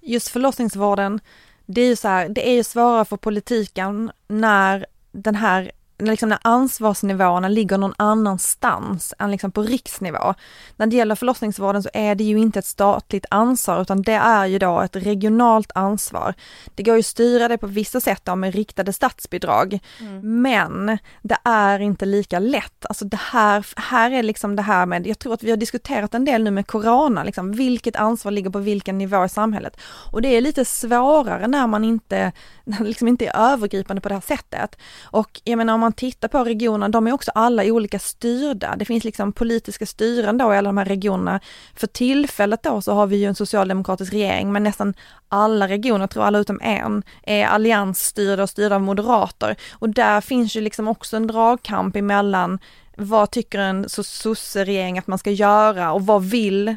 Just 0.00 0.28
förlossningsvården, 0.28 1.20
det 1.66 1.80
är 1.80 1.86
ju 1.86 1.96
så 1.96 2.08
här, 2.08 2.28
det 2.28 2.48
är 2.48 2.54
ju 2.54 2.64
svårare 2.64 3.04
för 3.04 3.16
politiken 3.16 4.10
när 4.28 4.86
den 5.12 5.34
här 5.34 5.72
liksom 5.98 6.28
när 6.28 6.38
ansvarsnivåerna 6.42 7.48
ligger 7.48 7.78
någon 7.78 7.94
annanstans 7.96 9.14
än 9.18 9.30
liksom 9.30 9.52
på 9.52 9.62
riksnivå. 9.62 10.34
När 10.76 10.86
det 10.86 10.96
gäller 10.96 11.14
förlossningsvården 11.14 11.82
så 11.82 11.88
är 11.92 12.14
det 12.14 12.24
ju 12.24 12.38
inte 12.38 12.58
ett 12.58 12.66
statligt 12.66 13.26
ansvar 13.30 13.82
utan 13.82 14.02
det 14.02 14.12
är 14.12 14.46
ju 14.46 14.58
då 14.58 14.80
ett 14.80 14.96
regionalt 14.96 15.70
ansvar. 15.74 16.34
Det 16.74 16.82
går 16.82 16.94
ju 16.94 17.00
att 17.00 17.06
styra 17.06 17.48
det 17.48 17.58
på 17.58 17.66
vissa 17.66 18.00
sätt 18.00 18.24
då 18.24 18.36
med 18.36 18.54
riktade 18.54 18.92
statsbidrag. 18.92 19.78
Mm. 20.00 20.42
Men 20.42 20.98
det 21.22 21.38
är 21.44 21.78
inte 21.78 22.06
lika 22.06 22.38
lätt. 22.38 22.86
Alltså 22.86 23.04
det 23.04 23.20
här, 23.20 23.66
här 23.76 24.10
är 24.10 24.22
liksom 24.22 24.56
det 24.56 24.62
här 24.62 24.86
med, 24.86 25.06
jag 25.06 25.18
tror 25.18 25.34
att 25.34 25.42
vi 25.42 25.50
har 25.50 25.56
diskuterat 25.56 26.14
en 26.14 26.24
del 26.24 26.44
nu 26.44 26.50
med 26.50 26.66
corona, 26.66 27.24
liksom 27.24 27.52
vilket 27.52 27.96
ansvar 27.96 28.32
ligger 28.32 28.50
på 28.50 28.58
vilken 28.58 28.98
nivå 28.98 29.24
i 29.24 29.28
samhället. 29.28 29.80
Och 30.12 30.22
det 30.22 30.28
är 30.28 30.40
lite 30.40 30.64
svårare 30.64 31.46
när 31.46 31.66
man 31.66 31.84
inte, 31.84 32.32
liksom 32.80 33.08
inte 33.08 33.26
är 33.26 33.52
övergripande 33.52 34.00
på 34.00 34.08
det 34.08 34.14
här 34.14 34.22
sättet. 34.22 34.76
Och 35.04 35.40
jag 35.44 35.56
menar 35.56 35.74
om 35.74 35.80
man 35.80 35.87
man 35.88 35.92
tittar 35.92 36.28
på 36.28 36.44
regionerna, 36.44 36.88
de 36.88 37.06
är 37.06 37.12
också 37.12 37.30
alla 37.34 37.64
olika 37.64 37.98
styrda. 37.98 38.76
Det 38.76 38.84
finns 38.84 39.04
liksom 39.04 39.32
politiska 39.32 39.86
styren 39.86 40.38
då 40.38 40.54
i 40.54 40.56
alla 40.56 40.68
de 40.68 40.76
här 40.76 40.84
regionerna. 40.84 41.40
För 41.74 41.86
tillfället 41.86 42.62
då 42.62 42.80
så 42.80 42.92
har 42.92 43.06
vi 43.06 43.16
ju 43.16 43.24
en 43.24 43.34
socialdemokratisk 43.34 44.12
regering, 44.12 44.52
men 44.52 44.62
nästan 44.62 44.94
alla 45.28 45.68
regioner, 45.68 46.06
tror 46.06 46.24
alla 46.24 46.38
utom 46.38 46.60
en, 46.62 47.02
är 47.22 47.46
alliansstyrda 47.46 48.42
och 48.42 48.50
styrda 48.50 48.74
av 48.74 48.82
moderater. 48.82 49.56
Och 49.72 49.88
där 49.88 50.20
finns 50.20 50.56
ju 50.56 50.60
liksom 50.60 50.88
också 50.88 51.16
en 51.16 51.26
dragkamp 51.26 51.96
emellan 51.96 52.58
vad 52.96 53.30
tycker 53.30 53.58
en 53.58 53.88
sosse-regering 53.88 54.98
att 54.98 55.06
man 55.06 55.18
ska 55.18 55.30
göra 55.30 55.92
och 55.92 56.06
vad 56.06 56.22
vill 56.22 56.76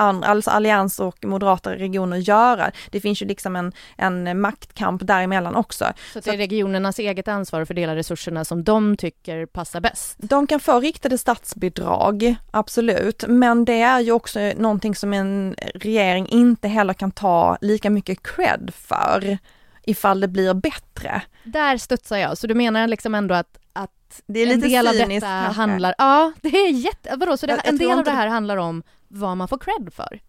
alltså 0.00 0.50
allians 0.50 1.00
och 1.00 1.24
moderata 1.24 1.72
regioner 1.72 2.16
göra. 2.16 2.70
Det 2.90 3.00
finns 3.00 3.22
ju 3.22 3.26
liksom 3.26 3.56
en, 3.56 3.72
en 3.96 4.40
maktkamp 4.40 5.06
däremellan 5.06 5.54
också. 5.54 5.92
Så 6.12 6.20
det 6.20 6.30
är 6.30 6.36
regionernas 6.36 6.98
eget 6.98 7.28
ansvar 7.28 7.60
att 7.60 7.68
fördela 7.68 7.96
resurserna 7.96 8.44
som 8.44 8.64
de 8.64 8.96
tycker 8.96 9.46
passar 9.46 9.80
bäst? 9.80 10.16
De 10.18 10.46
kan 10.46 10.60
få 10.60 10.80
riktade 10.80 11.18
statsbidrag, 11.18 12.34
absolut, 12.50 13.24
men 13.28 13.64
det 13.64 13.82
är 13.82 14.00
ju 14.00 14.12
också 14.12 14.40
någonting 14.56 14.94
som 14.94 15.12
en 15.12 15.54
regering 15.74 16.28
inte 16.28 16.68
heller 16.68 16.94
kan 16.94 17.10
ta 17.10 17.58
lika 17.60 17.90
mycket 17.90 18.22
cred 18.22 18.70
för 18.74 19.38
ifall 19.82 20.20
det 20.20 20.28
blir 20.28 20.54
bättre. 20.54 21.22
Där 21.44 21.76
studsar 21.76 22.16
jag, 22.16 22.38
så 22.38 22.46
du 22.46 22.54
menar 22.54 22.88
liksom 22.88 23.14
ändå 23.14 23.34
att, 23.34 23.58
att 23.72 24.22
det 24.26 24.40
är 24.40 24.46
lite 24.46 24.66
en 24.66 24.70
del 24.70 24.88
av 24.88 25.08
detta 25.08 25.26
handlar, 25.26 25.94
ja 25.98 26.32
det 26.40 26.48
är 26.48 26.70
jätte, 26.70 27.16
vadå, 27.16 27.36
så 27.36 27.46
det, 27.46 27.52
jag, 27.52 27.68
en 27.68 27.78
del 27.78 27.98
av 27.98 28.04
det 28.04 28.10
här 28.10 28.26
handlar 28.26 28.56
om 28.56 28.82
vad 29.10 29.36
man 29.36 29.48
får 29.48 29.58
cred 29.58 29.92
för? 29.92 30.20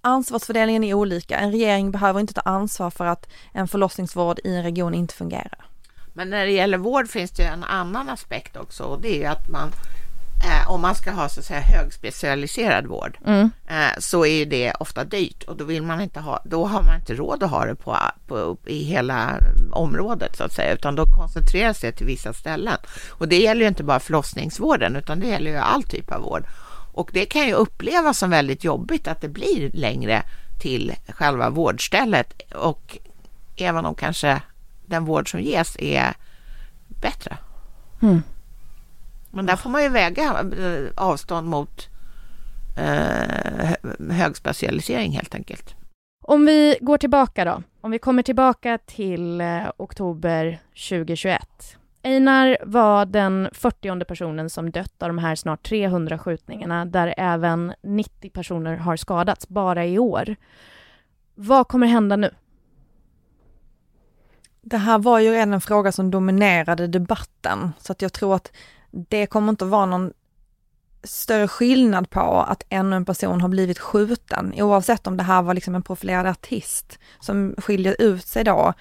Ansvarsfördelningen 0.00 0.84
är 0.84 0.94
olika. 0.94 1.38
En 1.38 1.52
regering 1.52 1.90
behöver 1.90 2.20
inte 2.20 2.34
ta 2.34 2.40
ansvar 2.40 2.90
för 2.90 3.06
att 3.06 3.28
en 3.52 3.68
förlossningsvård 3.68 4.40
i 4.44 4.54
en 4.54 4.62
region 4.62 4.94
inte 4.94 5.14
fungerar. 5.14 5.64
Men 6.12 6.30
när 6.30 6.46
det 6.46 6.52
gäller 6.52 6.78
vård 6.78 7.08
finns 7.08 7.30
det 7.30 7.44
en 7.44 7.64
annan 7.64 8.08
aspekt 8.08 8.56
också 8.56 8.84
och 8.84 9.00
det 9.00 9.08
är 9.08 9.18
ju 9.18 9.24
att 9.24 9.48
man 9.48 9.72
eh, 10.44 10.70
om 10.70 10.80
man 10.80 10.94
ska 10.94 11.10
ha 11.10 11.28
så 11.28 11.40
att 11.40 11.46
säga 11.46 11.60
högspecialiserad 11.60 12.86
vård 12.86 13.18
mm. 13.26 13.50
eh, 13.68 13.98
så 13.98 14.26
är 14.26 14.46
det 14.46 14.72
ofta 14.80 15.04
dyrt 15.04 15.42
och 15.42 15.56
då 15.56 15.64
vill 15.64 15.82
man 15.82 16.00
inte 16.00 16.20
ha, 16.20 16.42
då 16.44 16.66
har 16.66 16.82
man 16.82 16.94
inte 16.94 17.14
råd 17.14 17.42
att 17.42 17.50
ha 17.50 17.64
det 17.64 17.74
på, 17.74 17.96
på 18.26 18.56
i 18.66 18.82
hela 18.84 19.40
området 19.72 20.36
så 20.36 20.44
att 20.44 20.52
säga, 20.52 20.74
utan 20.74 20.94
då 20.94 21.04
koncentreras 21.06 21.80
det 21.80 21.92
till 21.92 22.06
vissa 22.06 22.32
ställen. 22.32 22.78
Och 23.10 23.28
det 23.28 23.38
gäller 23.38 23.60
ju 23.60 23.68
inte 23.68 23.84
bara 23.84 24.00
förlossningsvården 24.00 24.96
utan 24.96 25.20
det 25.20 25.26
gäller 25.26 25.50
ju 25.50 25.56
all 25.56 25.82
typ 25.82 26.12
av 26.12 26.20
vård. 26.20 26.44
Och 26.98 27.10
det 27.12 27.26
kan 27.26 27.46
ju 27.46 27.52
upplevas 27.52 28.18
som 28.18 28.30
väldigt 28.30 28.64
jobbigt 28.64 29.08
att 29.08 29.20
det 29.20 29.28
blir 29.28 29.70
längre 29.72 30.22
till 30.60 30.94
själva 31.08 31.50
vårdstället 31.50 32.52
och 32.54 32.98
även 33.56 33.84
om 33.84 33.94
kanske 33.94 34.42
den 34.86 35.04
vård 35.04 35.30
som 35.30 35.40
ges 35.40 35.76
är 35.78 36.14
bättre. 37.02 37.38
Mm. 38.02 38.22
Men 39.30 39.46
där 39.46 39.56
får 39.56 39.70
man 39.70 39.82
ju 39.82 39.88
väga 39.88 40.44
eh, 40.58 40.90
avstånd 40.94 41.48
mot 41.48 41.88
eh, 42.78 43.70
högspecialisering 44.10 45.12
helt 45.12 45.34
enkelt. 45.34 45.74
Om 46.24 46.46
vi 46.46 46.78
går 46.80 46.98
tillbaka 46.98 47.44
då, 47.44 47.62
om 47.80 47.90
vi 47.90 47.98
kommer 47.98 48.22
tillbaka 48.22 48.78
till 48.86 49.40
eh, 49.40 49.70
oktober 49.76 50.60
2021. 50.88 51.78
Einar 52.08 52.56
var 52.62 53.06
den 53.06 53.48
40 53.52 54.04
personen 54.04 54.50
som 54.50 54.70
dött 54.70 55.02
av 55.02 55.08
de 55.08 55.18
här 55.18 55.34
snart 55.34 55.68
300 55.68 56.18
skjutningarna 56.18 56.84
där 56.84 57.14
även 57.16 57.74
90 57.82 58.30
personer 58.30 58.76
har 58.76 58.96
skadats 58.96 59.48
bara 59.48 59.86
i 59.86 59.98
år. 59.98 60.36
Vad 61.34 61.68
kommer 61.68 61.86
hända 61.86 62.16
nu? 62.16 62.30
Det 64.60 64.76
här 64.76 64.98
var 64.98 65.18
ju 65.18 65.30
redan 65.30 65.52
en 65.52 65.60
fråga 65.60 65.92
som 65.92 66.10
dominerade 66.10 66.86
debatten 66.86 67.72
så 67.78 67.92
att 67.92 68.02
jag 68.02 68.12
tror 68.12 68.34
att 68.34 68.52
det 68.90 69.26
kommer 69.26 69.50
inte 69.50 69.64
vara 69.64 69.86
någon 69.86 70.12
större 71.02 71.48
skillnad 71.48 72.10
på 72.10 72.44
att 72.48 72.62
ännu 72.68 72.96
en 72.96 73.04
person 73.04 73.40
har 73.40 73.48
blivit 73.48 73.78
skjuten, 73.78 74.52
oavsett 74.56 75.06
om 75.06 75.16
det 75.16 75.22
här 75.22 75.42
var 75.42 75.54
liksom 75.54 75.74
en 75.74 75.82
profilerad 75.82 76.26
artist 76.26 76.98
som 77.20 77.54
skiljer 77.58 77.96
ut 77.98 78.26
sig 78.26 78.44
då 78.44 78.72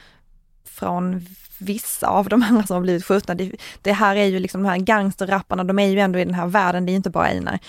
från 0.66 1.26
vissa 1.58 2.08
av 2.08 2.30
de 2.30 2.44
andra 2.44 2.64
som 2.64 2.74
har 2.74 2.82
blivit 2.82 3.06
skjutna. 3.06 3.36
Det, 3.36 3.52
det 3.82 3.94
här 3.94 4.16
är 4.16 4.26
ju 4.26 4.40
liksom 4.40 4.64
de 4.64 4.70
här 4.70 4.78
gangsterrapparna, 4.78 5.64
de 5.64 5.80
är 5.80 5.88
ju 5.88 6.00
ändå 6.00 6.20
i 6.20 6.26
den 6.26 6.34
här 6.34 6.48
världen, 6.48 6.86
det 6.86 6.92
är 6.92 6.96
inte 6.96 7.10
bara 7.10 7.28
Einar. 7.28 7.60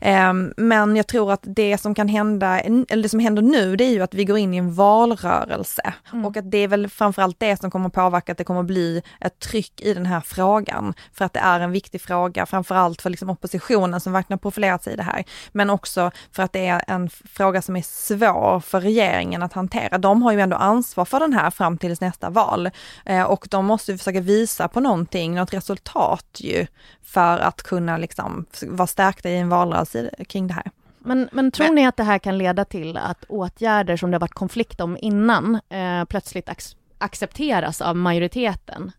Um, 0.00 0.54
men 0.56 0.96
jag 0.96 1.06
tror 1.06 1.32
att 1.32 1.40
det 1.42 1.78
som 1.78 1.94
kan 1.94 2.08
hända, 2.08 2.60
eller 2.60 3.02
det 3.02 3.08
som 3.08 3.20
händer 3.20 3.42
nu, 3.42 3.76
det 3.76 3.84
är 3.84 3.90
ju 3.90 4.02
att 4.02 4.14
vi 4.14 4.24
går 4.24 4.38
in 4.38 4.54
i 4.54 4.56
en 4.56 4.74
valrörelse. 4.74 5.94
Mm. 6.12 6.24
Och 6.24 6.36
att 6.36 6.50
det 6.50 6.58
är 6.58 6.68
väl 6.68 6.88
framförallt 6.88 7.40
det 7.40 7.60
som 7.60 7.70
kommer 7.70 7.88
påverka 7.88 8.32
att 8.32 8.38
det 8.38 8.44
kommer 8.44 8.62
bli 8.62 9.02
ett 9.20 9.38
tryck 9.38 9.80
i 9.80 9.94
den 9.94 10.06
här 10.06 10.20
frågan. 10.20 10.94
För 11.12 11.24
att 11.24 11.32
det 11.32 11.40
är 11.40 11.60
en 11.60 11.72
viktig 11.72 12.00
fråga, 12.00 12.46
framförallt 12.46 13.02
för 13.02 13.10
liksom 13.10 13.30
oppositionen 13.30 14.00
som 14.00 14.12
verkligen 14.12 14.38
profilerat 14.38 14.84
sig 14.84 14.92
i 14.92 14.96
det 14.96 15.02
här. 15.02 15.24
Men 15.52 15.70
också 15.70 16.10
för 16.32 16.42
att 16.42 16.52
det 16.52 16.66
är 16.66 16.84
en 16.86 17.10
fråga 17.10 17.62
som 17.62 17.76
är 17.76 17.82
svår 17.82 18.60
för 18.60 18.80
regeringen 18.80 19.42
att 19.42 19.52
hantera. 19.52 19.98
De 19.98 20.22
har 20.22 20.32
ju 20.32 20.40
ändå 20.40 20.56
ansvar 20.56 21.04
för 21.04 21.20
den 21.20 21.32
här 21.32 21.50
fram 21.50 21.78
till 21.78 21.96
nästa 22.00 22.30
val. 22.30 22.70
Uh, 23.10 23.22
och 23.22 23.46
de 23.50 23.66
måste 23.66 23.98
försöka 23.98 24.20
visa 24.20 24.68
på 24.68 24.80
någonting, 24.80 25.34
något 25.34 25.54
resultat 25.54 26.38
ju, 26.38 26.66
för 27.02 27.38
att 27.38 27.62
kunna 27.62 27.96
liksom 27.96 28.46
vara 28.62 28.86
stärkta 28.86 29.28
i 29.28 29.38
en 29.38 29.48
valrörelse 29.48 29.85
kring 30.28 30.46
det 30.46 30.54
här. 30.54 30.70
Men, 30.98 31.28
men 31.32 31.50
tror 31.50 31.66
men, 31.66 31.74
ni 31.74 31.86
att 31.86 31.96
det 31.96 32.02
här 32.02 32.18
kan 32.18 32.38
leda 32.38 32.64
till 32.64 32.96
att 32.96 33.24
åtgärder 33.28 33.96
som 33.96 34.10
det 34.10 34.14
har 34.14 34.20
varit 34.20 34.34
konflikt 34.34 34.80
om 34.80 34.96
innan 35.00 35.60
eh, 35.68 36.04
plötsligt 36.04 36.48
ac 36.48 36.76
accepteras 36.98 37.80
av 37.80 37.96
majoriteten? 37.96 38.92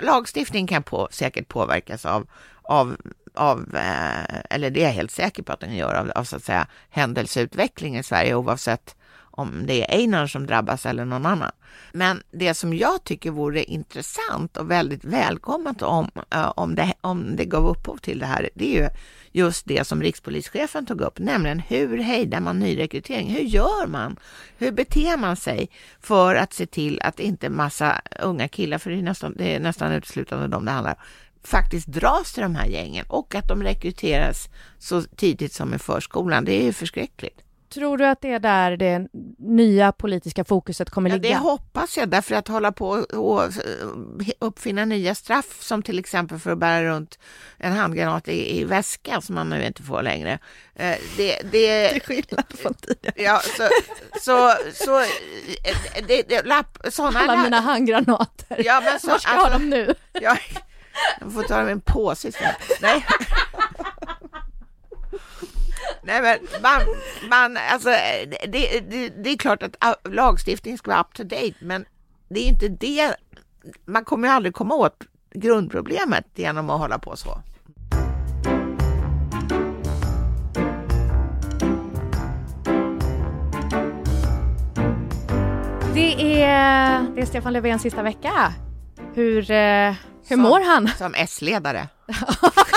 Lagstiftning 0.00 0.66
kan 0.66 0.82
på, 0.82 1.08
säkert 1.10 1.48
påverkas 1.48 2.06
av, 2.06 2.26
av, 2.62 2.96
av 3.34 3.76
eh, 3.76 4.40
eller 4.50 4.70
det 4.70 4.80
är 4.80 4.84
jag 4.84 4.92
helt 4.92 5.10
säker 5.10 5.42
på 5.42 5.52
att 5.52 5.60
den 5.60 5.76
gör, 5.76 5.94
av, 5.94 6.10
av 6.10 6.24
så 6.24 6.36
att 6.36 6.44
säga 6.44 6.66
händelseutveckling 6.90 7.98
i 7.98 8.02
Sverige 8.02 8.34
oavsett 8.34 8.95
om 9.36 9.66
det 9.66 9.82
är 9.82 9.98
Einar 9.98 10.26
som 10.26 10.46
drabbas 10.46 10.86
eller 10.86 11.04
någon 11.04 11.26
annan. 11.26 11.50
Men 11.92 12.22
det 12.30 12.54
som 12.54 12.74
jag 12.74 13.04
tycker 13.04 13.30
vore 13.30 13.64
intressant 13.64 14.56
och 14.56 14.70
väldigt 14.70 15.04
välkommet 15.04 15.82
om, 15.82 16.10
eh, 16.30 16.52
om, 16.56 16.74
det, 16.74 16.94
om 17.00 17.36
det 17.36 17.44
gav 17.44 17.66
upphov 17.66 17.96
till 17.96 18.18
det 18.18 18.26
här, 18.26 18.50
det 18.54 18.76
är 18.76 18.82
ju 18.82 18.88
just 19.32 19.66
det 19.66 19.86
som 19.86 20.02
rikspolischefen 20.02 20.86
tog 20.86 21.00
upp, 21.00 21.18
nämligen 21.18 21.60
hur 21.60 21.98
hejdar 21.98 22.40
man 22.40 22.58
nyrekrytering? 22.58 23.30
Hur 23.30 23.42
gör 23.42 23.86
man? 23.86 24.16
Hur 24.58 24.72
beter 24.72 25.16
man 25.16 25.36
sig 25.36 25.70
för 26.00 26.34
att 26.34 26.52
se 26.52 26.66
till 26.66 27.00
att 27.02 27.20
inte 27.20 27.50
massa 27.50 28.00
unga 28.20 28.48
killar, 28.48 28.78
för 28.78 28.90
det 28.90 28.98
är 28.98 29.02
nästan, 29.02 29.34
det 29.36 29.54
är 29.54 29.60
nästan 29.60 29.92
uteslutande 29.92 30.48
de 30.48 30.64
det 30.64 30.70
handlar 30.70 30.90
om, 30.90 30.98
faktiskt 31.42 31.86
dras 31.86 32.32
till 32.32 32.42
de 32.42 32.54
här 32.54 32.66
gängen 32.66 33.06
och 33.08 33.34
att 33.34 33.48
de 33.48 33.62
rekryteras 33.62 34.48
så 34.78 35.02
tidigt 35.02 35.52
som 35.52 35.74
i 35.74 35.78
förskolan. 35.78 36.44
Det 36.44 36.60
är 36.60 36.64
ju 36.64 36.72
förskräckligt. 36.72 37.45
Tror 37.68 37.98
du 37.98 38.06
att 38.06 38.20
det 38.20 38.32
är 38.32 38.38
där 38.38 38.76
det 38.76 39.08
nya 39.38 39.92
politiska 39.92 40.44
fokuset 40.44 40.90
kommer 40.90 41.10
ja, 41.10 41.16
ligga? 41.16 41.28
Det 41.28 41.36
hoppas 41.36 41.96
jag, 41.96 42.08
därför 42.08 42.34
att 42.34 42.48
hålla 42.48 42.72
på 42.72 42.88
och 43.12 43.42
uppfinna 44.38 44.84
nya 44.84 45.14
straff 45.14 45.62
som 45.62 45.82
till 45.82 45.98
exempel 45.98 46.38
för 46.38 46.50
att 46.50 46.58
bära 46.58 46.84
runt 46.84 47.18
en 47.58 47.72
handgranat 47.72 48.28
i, 48.28 48.60
i 48.60 48.64
väskan 48.64 49.22
som 49.22 49.34
man 49.34 49.48
nu 49.50 49.66
inte 49.66 49.82
får 49.82 50.02
längre. 50.02 50.38
Eh, 50.74 50.96
det, 51.16 51.38
det, 51.42 51.42
det 51.52 51.68
är 51.68 52.00
skillnad 52.00 52.44
från 52.58 52.74
tidigare. 52.74 53.22
Ja, 53.22 53.40
så, 53.56 53.68
så, 54.20 54.54
så 54.74 55.04
det, 56.08 56.22
det, 56.28 56.46
lapp, 56.46 56.78
såna 56.90 57.20
Alla 57.20 57.34
lapp, 57.34 57.44
mina 57.44 57.60
handgranater. 57.60 58.62
Ja, 58.64 58.82
men 58.84 59.00
så, 59.00 59.08
Var 59.08 59.18
ska 59.18 59.30
alltså, 59.30 59.58
de 59.58 59.70
nu? 59.70 59.94
Jag, 60.12 60.38
jag 61.20 61.32
får 61.32 61.42
ta 61.42 61.58
dem 61.58 61.68
i 61.68 61.72
en 61.72 61.80
påse 61.80 62.28
istället. 62.28 62.56
Nej. 62.80 63.06
Nej, 66.06 66.22
men 66.22 66.38
man, 66.62 66.80
man, 67.30 67.56
alltså, 67.70 67.88
det, 67.88 68.80
det, 68.90 69.08
det, 69.08 69.30
är 69.30 69.36
klart 69.38 69.62
att 69.62 69.76
lagstiftningen 70.08 70.78
ska 70.78 70.90
vara 70.90 71.00
up 71.00 71.14
to 71.14 71.22
date, 71.22 71.54
men 71.60 71.84
det 72.28 72.40
är 72.40 72.44
inte 72.44 72.68
det. 72.68 73.16
Man 73.84 74.04
kommer 74.04 74.28
ju 74.28 74.34
aldrig 74.34 74.54
komma 74.54 74.74
åt 74.74 75.02
grundproblemet 75.34 76.24
genom 76.34 76.70
att 76.70 76.80
hålla 76.80 76.98
på 76.98 77.16
så. 77.16 77.42
Det 85.94 86.42
är, 86.42 87.02
det 87.14 87.20
är 87.20 87.26
Stefan 87.26 87.52
Löfvens 87.52 87.82
sista 87.82 88.02
vecka. 88.02 88.52
Hur, 89.14 89.50
eh, 89.50 89.94
hur 90.28 90.36
som, 90.36 90.40
mår 90.40 90.60
han? 90.60 90.88
Som 90.98 91.14
S-ledare. 91.14 91.88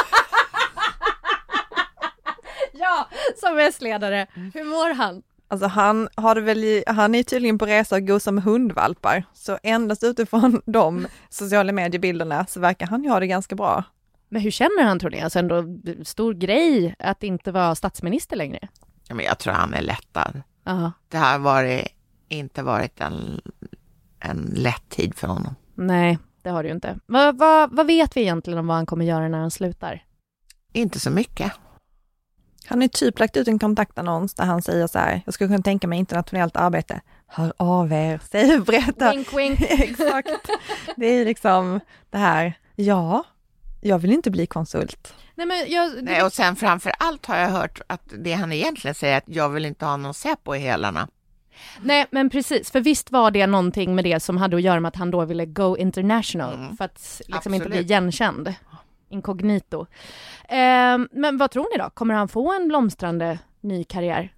ja, 3.50 3.56
som 3.56 3.60
S-ledare. 3.60 4.28
Hur 4.54 4.64
mår 4.64 4.94
han? 4.94 5.24
Alltså 5.48 5.68
han 5.68 6.10
har 6.16 6.36
det 6.36 6.42
väl, 6.42 6.84
han 6.88 7.16
är 7.16 7.24
tydligen 7.24 7.58
på 7.58 7.66
resa 7.66 7.96
och 7.96 8.08
gosar 8.08 8.32
med 8.32 8.44
hundvalpar, 8.44 9.24
så 9.34 9.58
endast 9.64 10.04
utifrån 10.04 10.62
de 10.66 11.08
sociala 11.30 11.72
mediebilderna 11.72 12.46
så 12.46 12.60
verkar 12.60 12.88
han 12.88 13.04
ju 13.04 13.10
ha 13.10 13.20
det 13.20 13.28
ganska 13.28 13.56
bra. 13.56 13.84
Men 14.30 14.42
hur 14.42 14.52
känner 14.52 14.84
han 14.84 15.00
tror 15.00 15.12
ni? 15.12 15.22
Alltså 15.22 15.40
ändå 15.40 15.64
stor 16.04 16.34
grej 16.34 16.96
att 17.00 17.24
inte 17.24 17.52
vara 17.52 17.76
statsminister 17.76 18.36
längre. 18.36 18.68
Ja, 19.08 19.16
men 19.16 19.26
jag 19.26 19.40
tror 19.40 19.54
han 19.54 19.74
är 19.74 19.82
lättad. 19.82 20.42
Aha. 20.66 20.92
Det 21.08 21.18
har 21.18 21.40
varit, 21.40 21.88
inte 22.28 22.64
varit 22.64 23.02
en, 23.02 23.42
en 24.20 24.54
lätt 24.56 24.90
tid 24.90 25.16
för 25.16 25.28
honom. 25.28 25.56
Nej, 25.76 26.18
det 26.42 26.50
har 26.50 26.64
det 26.64 26.70
ju 26.70 26.76
inte. 26.76 27.00
Vad, 27.06 27.38
vad, 27.38 27.76
vad 27.76 27.88
vet 27.88 28.18
vi 28.18 28.22
egentligen 28.22 28.60
om 28.60 28.68
vad 28.68 28.76
han 28.76 28.86
kommer 28.86 29.06
göra 29.06 29.28
när 29.28 29.40
han 29.40 29.52
slutar? 29.52 30.04
Inte 30.74 31.00
så 31.00 31.10
mycket. 31.10 31.52
Han 32.70 32.82
har 32.82 32.88
typ 32.88 33.20
lagt 33.20 33.38
ut 33.38 33.48
en 33.48 33.60
kontaktannons 33.60 34.34
där 34.34 34.46
han 34.46 34.62
säger 34.62 34.88
så 34.88 35.00
här, 35.00 35.22
jag 35.26 35.34
skulle 35.34 35.48
kunna 35.48 35.64
tänka 35.64 35.88
mig 35.88 36.00
internationellt 36.00 36.56
arbete. 36.56 37.02
Hör 37.28 37.54
av 37.58 37.92
er, 37.92 38.20
säg 38.32 38.60
berätta. 38.60 39.12
Wink, 39.12 39.34
wink. 39.34 39.62
Exakt. 39.70 40.30
Det 40.96 41.06
är 41.06 41.26
liksom 41.26 41.80
det 42.10 42.18
här, 42.18 42.54
ja, 42.76 43.24
jag 43.82 44.00
vill 44.00 44.12
inte 44.12 44.32
bli 44.32 44.46
konsult. 44.46 45.14
Nej, 45.36 45.48
men 45.48 45.58
jag, 45.68 46.04
Nej, 46.04 46.24
och 46.24 46.34
sen 46.34 46.56
framför 46.56 46.92
allt 47.00 47.26
har 47.26 47.38
jag 47.38 47.50
hört 47.50 47.82
att 47.88 48.14
det 48.18 48.34
han 48.34 48.52
egentligen 48.52 48.96
säger 48.96 49.18
att 49.18 49.24
jag 49.28 49.50
vill 49.50 49.66
inte 49.66 49.86
ha 49.86 49.98
någon 49.98 50.14
Säpo 50.14 50.56
i 50.56 50.60
hälarna. 50.60 51.08
Nej, 51.82 52.06
men 52.12 52.30
precis, 52.30 52.72
för 52.72 52.80
visst 52.80 53.12
var 53.12 53.32
det 53.32 53.48
någonting 53.48 53.96
med 53.96 54.04
det 54.04 54.20
som 54.20 54.38
hade 54.38 54.56
att 54.56 54.62
göra 54.62 54.80
med 54.80 54.90
att 54.90 54.96
han 54.96 55.12
då 55.12 55.26
ville 55.26 55.46
go 55.46 55.78
international 55.78 56.54
mm. 56.54 56.78
för 56.78 56.86
att 56.86 57.22
liksom 57.28 57.54
inte 57.54 57.70
bli 57.70 57.80
igenkänd 57.80 58.54
inkognito. 59.10 59.86
Eh, 60.50 60.98
men 61.12 61.38
vad 61.38 61.52
tror 61.52 61.68
ni 61.72 61.84
då? 61.84 61.90
Kommer 61.90 62.14
han 62.14 62.28
få 62.28 62.54
en 62.54 62.68
blomstrande 62.68 63.40
ny 63.62 63.84
karriär? 63.84 64.34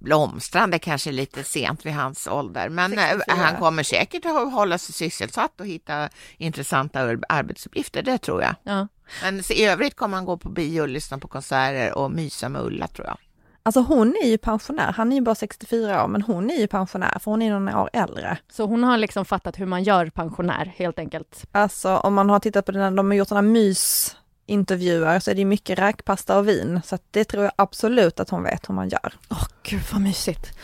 blomstrande 0.00 0.78
kanske 0.78 1.12
lite 1.12 1.44
sent 1.44 1.86
vid 1.86 1.92
hans 1.92 2.26
ålder, 2.26 2.68
men 2.68 2.90
64. 2.90 3.22
Eh, 3.28 3.38
han 3.38 3.56
kommer 3.56 3.82
säkert 3.82 4.24
att 4.24 4.52
hålla 4.52 4.78
sig 4.78 4.94
sysselsatt 4.94 5.60
och 5.60 5.66
hitta 5.66 6.08
intressanta 6.36 7.16
arbetsuppgifter, 7.28 8.02
det 8.02 8.18
tror 8.18 8.42
jag. 8.42 8.54
Ja. 8.62 8.88
Men 9.22 9.42
i 9.50 9.64
övrigt 9.64 9.96
kommer 9.96 10.16
han 10.16 10.24
gå 10.24 10.36
på 10.36 10.48
bio, 10.48 10.86
lyssna 10.86 11.18
på 11.18 11.28
konserter 11.28 11.98
och 11.98 12.10
mysa 12.10 12.48
med 12.48 12.62
Ulla 12.62 12.88
tror 12.88 13.06
jag. 13.06 13.16
Alltså 13.62 13.80
hon 13.80 14.16
är 14.22 14.26
ju 14.26 14.38
pensionär, 14.38 14.92
han 14.92 15.12
är 15.12 15.16
ju 15.16 15.22
bara 15.22 15.34
64 15.34 16.04
år, 16.04 16.08
men 16.08 16.22
hon 16.22 16.50
är 16.50 16.56
ju 16.56 16.66
pensionär 16.66 17.18
för 17.20 17.30
hon 17.30 17.42
är 17.42 17.58
några 17.58 17.82
år 17.82 17.90
äldre. 17.92 18.38
Så 18.52 18.66
hon 18.66 18.84
har 18.84 18.98
liksom 18.98 19.24
fattat 19.24 19.60
hur 19.60 19.66
man 19.66 19.82
gör 19.82 20.10
pensionär 20.10 20.74
helt 20.76 20.98
enkelt? 20.98 21.44
Alltså 21.52 21.96
om 21.96 22.14
man 22.14 22.30
har 22.30 22.38
tittat 22.38 22.66
på 22.66 22.72
den, 22.72 22.96
de 22.96 23.06
har 23.06 23.14
gjort 23.14 23.28
sådana 23.28 23.48
mysintervjuer 23.48 25.20
så 25.20 25.30
är 25.30 25.34
det 25.34 25.44
mycket 25.44 25.78
räkpasta 25.78 26.38
och 26.38 26.48
vin, 26.48 26.80
så 26.84 26.98
det 27.10 27.24
tror 27.24 27.44
jag 27.44 27.52
absolut 27.56 28.20
att 28.20 28.30
hon 28.30 28.42
vet 28.42 28.68
hur 28.68 28.74
man 28.74 28.88
gör. 28.88 29.12
Åh 29.30 29.38
oh, 29.38 29.46
gud 29.62 29.82
vad 29.92 30.00
mysigt. 30.00 30.58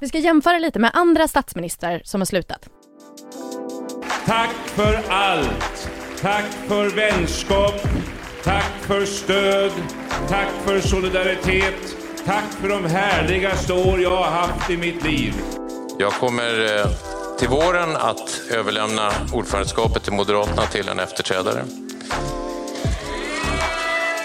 Vi 0.00 0.08
ska 0.08 0.18
jämföra 0.18 0.58
lite 0.58 0.78
med 0.78 0.90
andra 0.94 1.28
statsministrar 1.28 2.02
som 2.04 2.20
har 2.20 2.26
slutat. 2.26 2.68
Tack 4.26 4.54
för 4.66 5.00
allt! 5.08 5.90
Tack 6.20 6.44
för 6.44 6.90
vänskap! 6.90 7.74
Tack 8.44 8.72
för 8.80 9.04
stöd! 9.04 9.72
Tack 10.28 10.48
för 10.64 10.80
solidaritet! 10.80 12.05
Tack 12.26 12.52
för 12.52 12.68
de 12.68 12.84
härligaste 12.84 13.72
år 13.72 14.00
jag 14.00 14.16
har 14.16 14.30
haft 14.30 14.70
i 14.70 14.76
mitt 14.76 15.04
liv. 15.04 15.34
Jag 15.98 16.12
kommer 16.12 16.78
eh, 16.78 16.90
till 17.38 17.48
våren 17.48 17.96
att 17.96 18.42
överlämna 18.50 19.10
ordförandeskapet 19.32 20.04
till 20.04 20.12
Moderaterna 20.12 20.62
till 20.62 20.88
en 20.88 20.98
efterträdare. 20.98 21.64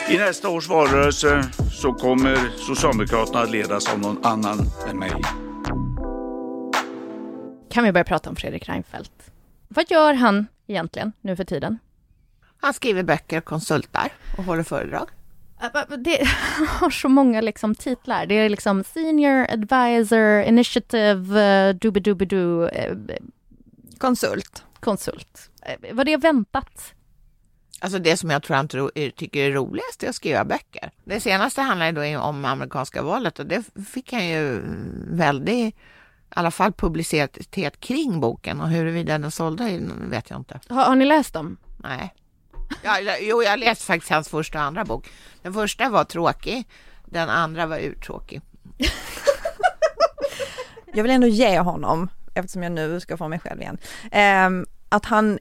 I 0.10 0.18
nästa 0.18 0.50
års 0.50 0.70
valrörelse 0.70 1.50
så 1.72 1.94
kommer 1.94 2.38
Socialdemokraterna 2.58 3.40
att 3.40 3.52
ledas 3.52 3.94
av 3.94 4.00
någon 4.00 4.26
annan 4.26 4.60
än 4.90 5.00
mig. 5.00 5.12
Kan 7.70 7.84
vi 7.84 7.92
börja 7.92 8.04
prata 8.04 8.30
om 8.30 8.36
Fredrik 8.36 8.70
Reinfeldt? 8.70 9.32
Vad 9.68 9.92
gör 9.92 10.14
han 10.14 10.48
egentligen 10.68 11.14
nu 11.22 11.36
för 11.36 11.44
tiden? 11.44 11.78
Han 12.62 12.74
skriver 12.74 13.04
böcker, 13.04 13.42
konsultar 13.42 14.10
och 14.38 14.44
håller 14.44 14.64
föredrag. 14.64 15.08
Det 15.97 16.28
har 16.67 16.89
så 16.89 17.10
många 17.10 17.41
liksom 17.41 17.76
titlar. 17.76 18.26
Det 18.26 18.36
är 18.36 18.50
liksom 18.50 18.84
Senior 18.84 19.47
Advisor, 19.50 20.41
Initiative, 20.41 21.69
uh, 21.69 21.76
Doobidoobido. 21.76 22.38
Uh, 22.38 22.97
konsult. 23.97 24.63
Konsult. 24.80 25.50
Uh, 25.69 25.95
var 25.95 26.04
det 26.04 26.17
väntat? 26.17 26.93
Alltså 27.80 28.00
det 28.00 28.17
som 28.17 28.30
jag 28.30 28.43
tror 28.43 28.56
han 28.56 28.67
tycker 28.67 29.39
är 29.39 29.52
roligast 29.52 30.04
är 30.04 30.10
att 30.10 30.15
skriva 30.15 30.45
böcker. 30.45 30.91
Det 31.04 31.19
senaste 31.19 31.62
handlar 31.62 31.86
ju 31.86 31.91
då 31.91 32.19
om 32.19 32.45
amerikanska 32.45 33.02
valet 33.02 33.39
och 33.39 33.45
det 33.45 33.63
fick 33.93 34.13
han 34.13 34.28
ju 34.28 34.62
väldigt, 35.08 35.76
i 35.76 35.78
alla 36.30 36.52
fall 36.52 36.74
publicitet 36.74 37.80
kring 37.80 38.19
boken 38.19 38.62
och 38.62 38.69
huruvida 38.69 39.17
den 39.17 39.32
sålde 39.32 39.80
vet 40.10 40.30
jag 40.30 40.39
inte. 40.39 40.60
Har, 40.69 40.86
har 40.86 40.95
ni 40.95 41.06
läst 41.06 41.34
dem? 41.34 41.58
Nej. 41.78 42.13
Ja, 42.84 42.98
jo, 43.22 43.44
jag 43.44 43.60
läste 43.60 43.86
faktiskt 43.86 44.12
hans 44.12 44.30
första 44.30 44.60
och 44.60 44.66
andra 44.66 44.86
bok. 44.86 45.10
Den 45.42 45.54
första 45.54 45.90
var 45.90 46.04
tråkig, 46.04 46.68
den 47.06 47.30
andra 47.30 47.66
var 47.66 47.78
urtråkig. 47.78 48.42
jag 50.94 51.04
vill 51.04 51.12
ändå 51.12 51.28
ge 51.28 51.60
honom, 51.60 52.10
eftersom 52.34 52.64
jag 52.64 52.72
nu 52.72 53.00
ska 53.00 53.18
få 53.18 53.28
mig 53.28 53.40
själv 53.40 53.62
igen, 53.62 53.78
eh, 54.12 54.68
att 54.90 55.06
han 55.06 55.40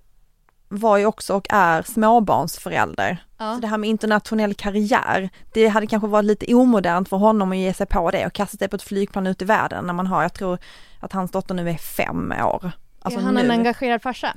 var 0.68 0.96
ju 0.96 1.06
också 1.06 1.34
och 1.34 1.46
är 1.50 1.82
småbarnsförälder. 1.82 3.24
Ja. 3.38 3.54
Så 3.54 3.60
det 3.60 3.66
här 3.66 3.78
med 3.78 3.90
internationell 3.90 4.54
karriär, 4.54 5.30
det 5.52 5.68
hade 5.68 5.86
kanske 5.86 6.08
varit 6.08 6.24
lite 6.24 6.54
omodernt 6.54 7.08
för 7.08 7.16
honom 7.16 7.52
att 7.52 7.58
ge 7.58 7.74
sig 7.74 7.86
på 7.86 8.10
det 8.10 8.26
och 8.26 8.32
kasta 8.32 8.56
sig 8.56 8.68
på 8.68 8.76
ett 8.76 8.82
flygplan 8.82 9.26
ut 9.26 9.42
i 9.42 9.44
världen 9.44 9.84
när 9.84 9.92
man 9.92 10.06
har, 10.06 10.22
jag 10.22 10.34
tror 10.34 10.58
att 11.00 11.12
hans 11.12 11.30
dotter 11.30 11.54
nu 11.54 11.70
är 11.70 11.74
fem 11.74 12.32
år. 12.32 12.72
Alltså 13.02 13.20
är 13.20 13.24
han 13.24 13.34
nu. 13.34 13.40
en 13.40 13.50
engagerad 13.50 14.02
farsa? 14.02 14.34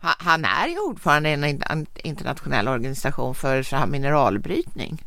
Han 0.00 0.44
är 0.44 0.68
ju 0.68 0.78
ordförande 0.78 1.30
i 1.30 1.32
en 1.70 1.86
internationell 1.94 2.68
organisation 2.68 3.34
för 3.34 3.62
så 3.62 3.76
här 3.76 3.86
mineralbrytning. 3.86 5.04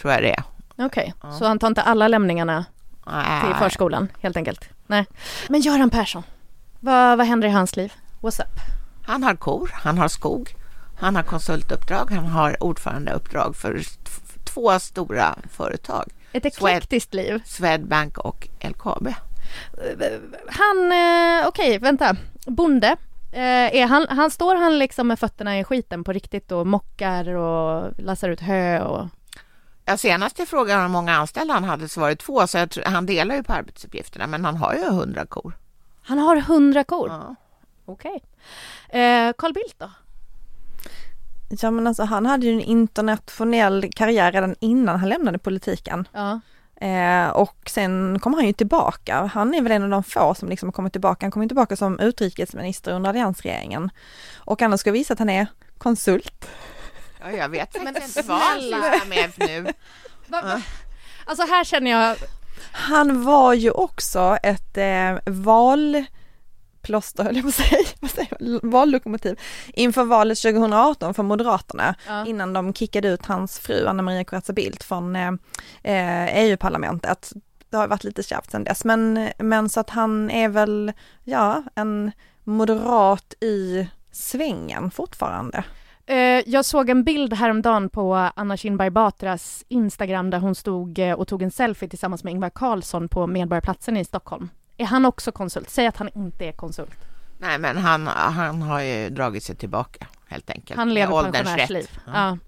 Tror 0.00 0.12
jag 0.12 0.22
det 0.22 0.30
är. 0.30 0.44
Okej, 0.72 0.86
okay. 0.86 1.12
ja. 1.22 1.38
så 1.38 1.46
han 1.46 1.58
tar 1.58 1.66
inte 1.66 1.82
alla 1.82 2.08
lämningarna 2.08 2.64
Nej. 3.06 3.42
till 3.44 3.54
förskolan 3.54 4.08
helt 4.20 4.36
enkelt? 4.36 4.68
Nej. 4.86 5.06
Men 5.48 5.60
Göran 5.60 5.90
Persson, 5.90 6.22
vad, 6.80 7.18
vad 7.18 7.26
händer 7.26 7.48
i 7.48 7.50
hans 7.50 7.76
liv? 7.76 7.92
What's 8.20 8.42
up? 8.42 8.60
Han 9.02 9.22
har 9.22 9.34
kor, 9.34 9.70
han 9.72 9.98
har 9.98 10.08
skog, 10.08 10.54
han 10.98 11.16
har 11.16 11.22
konsultuppdrag, 11.22 12.10
han 12.10 12.26
har 12.26 12.62
ordförandeuppdrag 12.62 13.56
för 13.56 13.82
två 14.44 14.78
stora 14.78 15.36
företag. 15.50 16.10
Ett 16.32 16.46
eklektiskt 16.46 17.14
liv. 17.14 17.42
Swedbank 17.44 18.18
och 18.18 18.48
LKAB. 18.60 19.08
Han, 20.48 20.92
eh, 20.92 21.48
okej, 21.48 21.68
okay, 21.68 21.78
vänta. 21.78 22.16
Bonde. 22.46 22.96
Eh, 23.32 23.76
är 23.76 23.86
han, 23.86 24.06
han, 24.08 24.30
står 24.30 24.54
han 24.54 24.78
liksom 24.78 25.08
med 25.08 25.18
fötterna 25.18 25.58
i 25.58 25.64
skiten 25.64 26.04
på 26.04 26.12
riktigt 26.12 26.52
och 26.52 26.66
mockar 26.66 27.28
och 27.28 27.92
lassar 27.98 28.28
ut 28.28 28.40
hö 28.40 28.80
och... 28.80 29.08
Ja, 29.84 29.96
senast 29.96 30.38
jag 30.38 30.48
frågade 30.48 30.82
hur 30.82 30.88
många 30.88 31.16
anställda 31.16 31.54
han 31.54 31.64
hade 31.64 31.88
så 31.88 32.00
var 32.00 32.08
det 32.08 32.16
två, 32.16 32.46
så 32.46 32.66
tror, 32.66 32.84
han 32.84 33.06
delar 33.06 33.34
ju 33.34 33.42
på 33.42 33.52
arbetsuppgifterna, 33.52 34.26
men 34.26 34.44
han 34.44 34.56
har 34.56 34.74
ju 34.74 34.90
hundra 34.90 35.26
kor. 35.26 35.58
Han 36.02 36.18
har 36.18 36.36
hundra 36.36 36.84
kor? 36.84 37.08
Ja. 37.08 37.34
Okej. 37.84 38.20
Okay. 38.88 39.00
Eh, 39.00 39.32
Carl 39.38 39.52
Bildt 39.52 39.78
då? 39.78 39.90
Ja 41.60 41.70
men 41.70 41.86
alltså 41.86 42.02
han 42.02 42.26
hade 42.26 42.46
ju 42.46 42.52
en 42.52 42.60
internationell 42.60 43.90
karriär 43.92 44.32
redan 44.32 44.54
innan 44.60 45.00
han 45.00 45.08
lämnade 45.08 45.38
politiken. 45.38 46.08
Ja. 46.12 46.40
Eh, 46.82 47.28
och 47.28 47.56
sen 47.66 48.18
kom 48.18 48.34
han 48.34 48.46
ju 48.46 48.52
tillbaka. 48.52 49.30
Han 49.34 49.54
är 49.54 49.62
väl 49.62 49.72
en 49.72 49.82
av 49.82 49.90
de 49.90 50.02
få 50.02 50.34
som 50.34 50.48
liksom 50.48 50.66
har 50.66 50.72
kommit 50.72 50.92
tillbaka. 50.92 51.26
Han 51.26 51.30
kom 51.30 51.48
tillbaka 51.48 51.76
som 51.76 52.00
utrikesminister 52.00 52.92
under 52.92 53.10
alliansregeringen. 53.10 53.90
Och 54.36 54.62
annars 54.62 54.80
ska 54.80 54.92
visa 54.92 55.12
att 55.12 55.18
han 55.18 55.30
är 55.30 55.46
konsult. 55.78 56.48
Ja, 57.20 57.30
jag 57.30 57.48
vet 57.48 57.76
men 57.84 58.02
inte 58.02 58.22
vad 58.22 58.38
han 58.38 58.60
sysslar 58.60 59.08
med 59.08 59.30
nu. 59.38 59.72
Alltså 61.24 61.46
här 61.46 61.64
känner 61.64 61.90
jag 61.90 62.16
Han 62.72 63.24
var 63.24 63.54
ju 63.54 63.70
också 63.70 64.38
ett 64.42 64.76
eh, 64.76 65.18
val 65.26 66.04
plåster 66.82 67.24
höll 67.24 67.36
jag 67.36 67.42
på 67.42 67.48
att 67.48 67.54
säga, 67.54 67.78
vad 68.00 68.10
säger 68.10 68.66
vallokomotiv 68.66 69.38
inför 69.74 70.04
valet 70.04 70.38
2018 70.38 71.14
för 71.14 71.22
Moderaterna 71.22 71.94
ja. 72.06 72.26
innan 72.26 72.52
de 72.52 72.74
kickade 72.74 73.08
ut 73.08 73.26
hans 73.26 73.58
fru 73.58 73.86
Anna 73.86 74.02
Maria 74.02 74.24
Corazza 74.24 74.52
Bildt 74.52 74.84
från 74.84 75.16
eh, 75.16 75.32
EU-parlamentet. 76.38 77.32
Det 77.70 77.76
har 77.76 77.88
varit 77.88 78.04
lite 78.04 78.22
kärvt 78.22 78.50
sedan 78.50 78.64
dess 78.64 78.84
men, 78.84 79.28
men 79.38 79.68
så 79.68 79.80
att 79.80 79.90
han 79.90 80.30
är 80.30 80.48
väl, 80.48 80.92
ja, 81.24 81.62
en 81.74 82.12
moderat 82.44 83.34
i 83.40 83.88
svängen 84.12 84.90
fortfarande. 84.90 85.64
Eh, 86.06 86.42
jag 86.46 86.64
såg 86.64 86.90
en 86.90 87.04
bild 87.04 87.32
häromdagen 87.32 87.88
på 87.88 88.14
Anna 88.14 88.56
Kinberg 88.56 88.90
Batras 88.90 89.64
Instagram 89.68 90.30
där 90.30 90.38
hon 90.38 90.54
stod 90.54 90.98
eh, 90.98 91.12
och 91.12 91.28
tog 91.28 91.42
en 91.42 91.50
selfie 91.50 91.88
tillsammans 91.88 92.24
med 92.24 92.30
Ingvar 92.30 92.50
Carlsson 92.50 93.08
på 93.08 93.26
Medborgarplatsen 93.26 93.96
i 93.96 94.04
Stockholm. 94.04 94.48
Är 94.82 94.86
han 94.86 95.04
också 95.04 95.32
konsult? 95.32 95.70
Säg 95.70 95.86
att 95.86 95.96
han 95.96 96.08
inte 96.14 96.44
är 96.44 96.52
konsult. 96.52 96.96
Nej, 97.38 97.58
men 97.58 97.76
han, 97.76 98.06
han 98.06 98.62
har 98.62 98.80
ju 98.80 99.10
dragit 99.10 99.42
sig 99.42 99.56
tillbaka 99.56 100.06
helt 100.26 100.50
enkelt. 100.50 100.78
Han 100.78 100.94
lever 100.94 101.32
pensionärsliv. 101.32 101.90
Ja. 102.06 102.12
ja. 102.14 102.38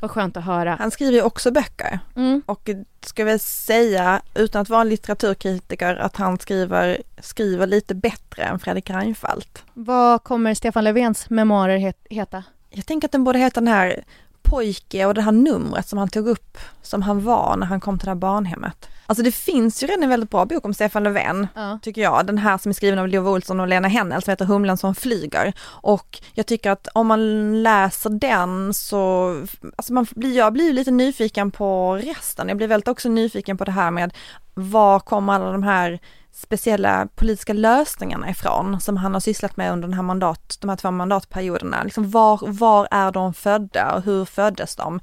Vad 0.00 0.10
skönt 0.10 0.36
att 0.36 0.44
höra. 0.44 0.76
Han 0.78 0.90
skriver 0.90 1.12
ju 1.12 1.22
också 1.22 1.50
böcker 1.50 1.98
mm. 2.16 2.42
och 2.46 2.70
ska 3.00 3.24
väl 3.24 3.40
säga, 3.40 4.22
utan 4.34 4.62
att 4.62 4.68
vara 4.68 4.80
en 4.80 4.88
litteraturkritiker, 4.88 5.96
att 5.96 6.16
han 6.16 6.38
skriver, 6.38 7.02
skriver 7.18 7.66
lite 7.66 7.94
bättre 7.94 8.42
än 8.42 8.58
Fredrik 8.58 8.90
Reinfeldt. 8.90 9.64
Vad 9.74 10.24
kommer 10.24 10.54
Stefan 10.54 10.84
Löfvens 10.84 11.30
memoarer 11.30 11.94
heta? 12.10 12.44
Jag 12.70 12.86
tänker 12.86 13.08
att 13.08 13.12
den 13.12 13.24
borde 13.24 13.38
heta 13.38 13.60
den 13.60 13.68
här 13.68 14.04
pojke 14.42 15.06
och 15.06 15.14
det 15.14 15.22
här 15.22 15.32
numret 15.32 15.88
som 15.88 15.98
han 15.98 16.08
tog 16.08 16.28
upp 16.28 16.58
som 16.82 17.02
han 17.02 17.24
var 17.24 17.56
när 17.56 17.66
han 17.66 17.80
kom 17.80 17.98
till 17.98 18.06
det 18.06 18.10
här 18.10 18.16
barnhemmet. 18.16 18.89
Alltså 19.10 19.22
det 19.22 19.32
finns 19.32 19.82
ju 19.82 19.86
redan 19.86 20.02
en 20.02 20.08
väldigt 20.08 20.30
bra 20.30 20.44
bok 20.44 20.64
om 20.64 20.74
Stefan 20.74 21.02
Löfven, 21.02 21.48
ja. 21.54 21.78
tycker 21.82 22.02
jag. 22.02 22.26
Den 22.26 22.38
här 22.38 22.58
som 22.58 22.70
är 22.70 22.74
skriven 22.74 22.98
av 22.98 23.08
Lova 23.08 23.30
Olsson 23.30 23.60
och 23.60 23.68
Lena 23.68 23.88
Hennel 23.88 24.22
som 24.22 24.30
heter 24.30 24.44
Humlan 24.44 24.76
som 24.76 24.94
flyger. 24.94 25.52
Och 25.62 26.18
jag 26.34 26.46
tycker 26.46 26.70
att 26.70 26.88
om 26.94 27.06
man 27.06 27.62
läser 27.62 28.10
den 28.10 28.74
så, 28.74 29.30
alltså 29.76 29.92
man 29.92 30.06
blir, 30.10 30.36
jag 30.36 30.52
blir 30.52 30.72
lite 30.72 30.90
nyfiken 30.90 31.50
på 31.50 31.94
resten. 31.94 32.48
Jag 32.48 32.56
blir 32.56 32.68
väldigt 32.68 32.88
också 32.88 33.08
nyfiken 33.08 33.56
på 33.56 33.64
det 33.64 33.72
här 33.72 33.90
med 33.90 34.14
var 34.54 35.00
kommer 35.00 35.32
alla 35.32 35.52
de 35.52 35.62
här 35.62 35.98
speciella 36.32 37.08
politiska 37.14 37.52
lösningarna 37.52 38.30
ifrån 38.30 38.80
som 38.80 38.96
han 38.96 39.12
har 39.12 39.20
sysslat 39.20 39.56
med 39.56 39.72
under 39.72 39.88
den 39.88 39.94
här 39.94 40.02
mandat, 40.02 40.58
de 40.60 40.70
här 40.70 40.76
två 40.76 40.90
mandatperioderna. 40.90 41.82
Liksom 41.82 42.10
var, 42.10 42.40
var 42.46 42.88
är 42.90 43.12
de 43.12 43.34
födda 43.34 43.94
och 43.94 44.02
hur 44.02 44.24
föddes 44.24 44.76
de? 44.76 45.00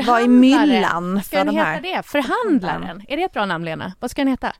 Vad 0.00 0.22
är 0.22 0.28
myllan 0.28 1.22
för 1.22 1.44
de 1.44 1.56
här? 1.56 1.64
Ska 1.64 1.82
den 1.82 1.84
heta 1.84 1.96
det? 1.96 2.02
Förhandlaren? 2.06 3.02
Är 3.08 3.16
det 3.16 3.22
ett 3.22 3.32
bra 3.32 3.46
namn 3.46 3.64
Lena? 3.64 3.92
Vad 4.00 4.10
ska 4.10 4.20
den 4.20 4.28
heta? 4.28 4.52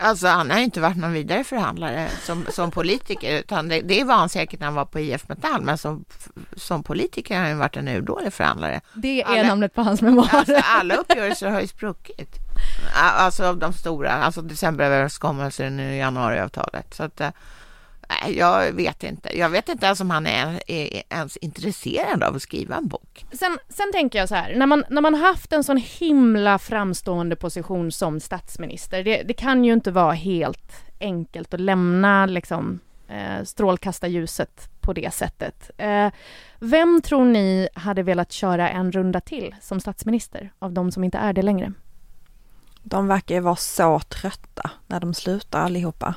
Alltså 0.00 0.26
han 0.26 0.50
har 0.50 0.58
inte 0.58 0.80
varit 0.80 0.96
någon 0.96 1.12
vidare 1.12 1.44
förhandlare 1.44 2.08
som, 2.22 2.46
som 2.48 2.70
politiker 2.70 3.38
utan 3.38 3.68
det, 3.68 3.80
det 3.80 4.04
var 4.04 4.14
han 4.14 4.28
säkert 4.28 4.60
när 4.60 4.66
han 4.66 4.74
var 4.74 4.84
på 4.84 5.00
IF 5.00 5.28
Metall 5.28 5.62
men 5.62 5.78
som, 5.78 6.04
som 6.56 6.82
politiker 6.82 7.38
har 7.38 7.48
han 7.48 7.58
varit 7.58 7.76
en 7.76 7.88
urdålig 7.88 8.32
förhandlare. 8.32 8.80
Det 8.94 9.22
är 9.22 9.26
alla, 9.26 9.48
namnet 9.48 9.74
på 9.74 9.82
hans 9.82 10.02
memoarer. 10.02 10.34
Alltså, 10.34 10.60
alla 10.64 10.94
uppgörelser 10.94 11.50
har 11.50 11.60
ju 11.60 11.66
spruckit. 11.66 12.34
Alltså 12.94 13.52
de 13.52 13.72
stora, 13.72 14.12
alltså 14.12 14.42
decemberöverenskommelsen 14.42 15.80
i 15.80 15.98
januariavtalet. 15.98 16.94
Så 16.94 17.02
att, 17.02 17.20
Nej, 18.08 18.38
jag 18.38 18.72
vet 18.72 19.04
inte. 19.04 19.38
Jag 19.38 19.48
vet 19.48 19.68
inte 19.68 19.86
ens 19.86 20.00
om 20.00 20.10
han 20.10 20.26
är, 20.26 20.62
är, 20.66 21.02
ens 21.10 21.36
intresserad 21.36 22.22
av 22.22 22.36
att 22.36 22.42
skriva 22.42 22.76
en 22.76 22.88
bok. 22.88 23.26
Sen, 23.32 23.58
sen 23.68 23.92
tänker 23.92 24.18
jag 24.18 24.28
så 24.28 24.34
här, 24.34 24.54
när 24.56 24.66
man, 24.66 24.84
när 24.90 25.00
man 25.02 25.14
haft 25.14 25.52
en 25.52 25.64
sån 25.64 25.76
himla 25.76 26.58
framstående 26.58 27.36
position 27.36 27.92
som 27.92 28.20
statsminister, 28.20 29.04
det, 29.04 29.22
det 29.22 29.34
kan 29.34 29.64
ju 29.64 29.72
inte 29.72 29.90
vara 29.90 30.12
helt 30.12 30.72
enkelt 31.00 31.54
att 31.54 31.60
lämna 31.60 32.26
liksom, 32.26 32.80
eh, 33.08 33.44
strålkastarljuset 33.44 34.70
på 34.80 34.92
det 34.92 35.14
sättet. 35.14 35.70
Eh, 35.78 36.10
vem 36.58 37.02
tror 37.02 37.24
ni 37.24 37.68
hade 37.74 38.02
velat 38.02 38.32
köra 38.32 38.70
en 38.70 38.92
runda 38.92 39.20
till 39.20 39.54
som 39.60 39.80
statsminister 39.80 40.52
av 40.58 40.72
de 40.72 40.92
som 40.92 41.04
inte 41.04 41.18
är 41.18 41.32
det 41.32 41.42
längre? 41.42 41.72
De 42.82 43.06
verkar 43.06 43.34
ju 43.34 43.40
vara 43.40 43.56
så 43.56 44.00
trötta 44.00 44.70
när 44.86 45.00
de 45.00 45.14
slutar 45.14 45.60
allihopa 45.60 46.14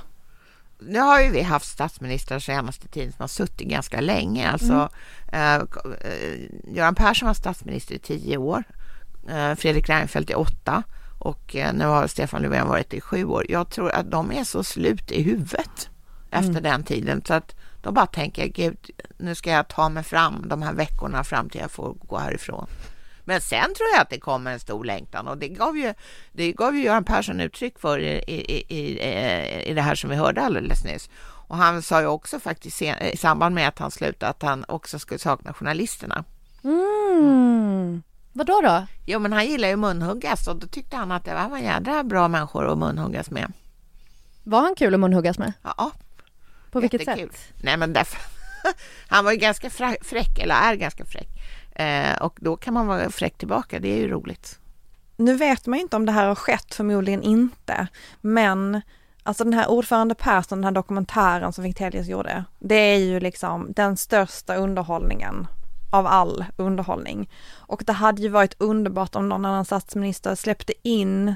nu 0.82 1.00
har 1.00 1.22
ju 1.22 1.32
vi 1.32 1.42
haft 1.42 1.68
statsministrar 1.68 2.40
senaste 2.40 2.88
tiden 2.88 3.12
som 3.12 3.24
har 3.24 3.28
suttit 3.28 3.68
ganska 3.68 4.02
länge. 4.02 4.50
Alltså, 4.50 4.90
mm. 5.28 5.62
eh, 5.62 6.76
Göran 6.76 6.96
Persson 6.96 7.28
var 7.28 7.34
statsminister 7.34 7.96
i 7.96 8.00
tio 8.00 8.38
år, 8.38 8.64
eh, 9.30 9.56
Fredrik 9.56 9.90
Reinfeldt 9.90 10.30
i 10.30 10.34
åtta 10.34 10.84
och 11.20 11.56
eh, 11.56 11.74
nu 11.74 11.86
har 11.86 12.08
Stefan 12.08 12.42
Löfven 12.42 12.68
varit 12.68 12.94
i 12.94 13.02
sju 13.02 13.26
år. 13.26 13.46
Jag 13.50 13.70
tror 13.70 13.92
att 13.92 14.12
de 14.12 14.32
är 14.32 14.44
så 14.44 14.64
slut 14.64 15.12
i 15.12 15.22
huvudet 15.22 15.90
mm. 16.32 16.50
efter 16.50 16.62
den 16.62 16.84
tiden 16.84 17.22
så 17.28 17.34
att 17.34 17.56
de 17.82 17.94
bara 17.94 18.06
tänker, 18.06 18.48
gud, 18.48 18.78
nu 19.18 19.36
ska 19.36 19.52
jag 19.52 19.68
ta 19.68 19.90
mig 19.90 20.04
fram 20.04 20.46
de 20.48 20.62
här 20.62 20.74
veckorna 20.74 21.24
fram 21.24 21.50
till 21.50 21.62
jag 21.62 21.72
får 21.72 21.94
gå 21.94 22.18
härifrån. 22.18 22.68
Men 23.26 23.42
sen 23.42 23.74
tror 23.76 23.90
jag 23.94 24.02
att 24.02 24.10
det 24.10 24.20
kommer 24.20 24.52
en 24.52 24.60
stor 24.60 24.86
längtan 24.86 25.28
och 25.28 25.38
det 25.38 25.48
gav 25.48 25.78
ju, 25.78 25.94
det 26.32 26.52
gav 26.52 26.76
ju 26.76 26.84
Göran 26.84 27.04
Persson 27.04 27.42
uttryck 27.42 27.80
för 27.80 28.00
i, 28.00 28.24
i, 28.28 28.66
i, 28.68 29.00
i 29.70 29.74
det 29.74 29.82
här 29.82 29.96
som 29.96 30.10
vi 30.10 30.16
hörde 30.16 30.42
alldeles 30.42 30.84
nyss. 30.84 31.10
Och 31.48 31.58
han 31.58 31.82
sa 31.82 32.02
ju 32.02 32.08
också 32.08 32.40
faktiskt 32.40 32.82
i 32.82 33.18
samband 33.18 33.56
med 33.56 33.68
att 33.68 33.80
han 33.80 33.92
slutade 33.92 34.30
att 34.30 34.42
han 34.42 34.66
också 34.68 35.00
skulle 35.00 35.20
sakna 35.20 35.54
journalisterna. 35.54 36.24
Mm. 36.64 38.04
Vadå 38.34 38.62
då? 38.62 38.86
Jo, 39.06 39.20
men 39.20 39.34
han 39.34 39.46
gillar 39.46 39.68
ju 39.68 39.76
munhuggas 39.76 40.48
och 40.48 40.56
då 40.56 40.68
tyckte 40.68 40.96
han 40.96 41.12
att 41.12 41.26
det 41.26 41.48
var 41.50 41.58
jädra 41.58 42.04
bra 42.04 42.28
människor 42.28 42.72
att 42.72 42.78
munhuggas 42.78 43.30
med. 43.30 43.54
Var 44.44 44.62
han 44.62 44.76
kul 44.76 44.94
att 44.94 45.00
munhuggas 45.00 45.38
med? 45.38 45.54
Ja. 45.64 45.92
På 46.72 46.80
vilket 46.80 47.06
sätt? 47.06 47.54
Nej, 47.64 47.78
men 47.78 47.94
därför 47.94 48.22
han 49.08 49.26
var 49.26 49.32
ju 49.32 49.38
ganska 49.38 49.70
fräck, 50.02 50.40
eller 50.40 50.56
är 50.56 50.76
ganska 50.76 51.06
fräck. 51.06 51.28
Eh, 51.76 52.14
och 52.22 52.38
då 52.42 52.58
kan 52.58 52.74
man 52.74 52.88
vara 52.88 53.10
fräck 53.10 53.38
tillbaka, 53.38 53.80
det 53.80 53.88
är 53.88 53.98
ju 53.98 54.08
roligt. 54.08 54.60
Nu 55.18 55.36
vet 55.36 55.66
man 55.66 55.80
inte 55.80 55.96
om 55.96 56.06
det 56.06 56.12
här 56.12 56.28
har 56.28 56.36
skett, 56.36 56.74
förmodligen 56.74 57.24
inte. 57.24 57.88
Men 58.22 58.82
alltså 59.24 59.44
den 59.44 59.54
här 59.54 59.70
ordförande 59.70 60.16
Persson, 60.16 60.58
den 60.58 60.64
här 60.64 60.72
dokumentären 60.72 61.54
som 61.54 61.64
Fichtelius 61.64 62.08
gjorde, 62.08 62.44
det 62.60 62.76
är 62.76 62.98
ju 62.98 63.20
liksom 63.20 63.74
den 63.76 63.98
största 63.98 64.56
underhållningen 64.56 65.48
av 65.92 66.08
all 66.08 66.46
underhållning. 66.58 67.30
Och 67.54 67.84
det 67.86 67.94
hade 67.94 68.22
ju 68.22 68.30
varit 68.30 68.56
underbart 68.58 69.16
om 69.16 69.30
någon 69.30 69.46
annan 69.46 69.66
statsminister 69.66 70.36
släppte 70.36 70.74
in 70.84 71.36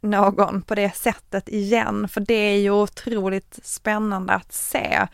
någon 0.00 0.62
på 0.62 0.74
det 0.74 0.96
sättet 0.96 1.48
igen, 1.48 2.08
för 2.08 2.20
det 2.20 2.34
är 2.34 2.58
ju 2.58 2.70
otroligt 2.70 3.58
spännande 3.62 4.32
att 4.32 4.52
se 4.52 5.06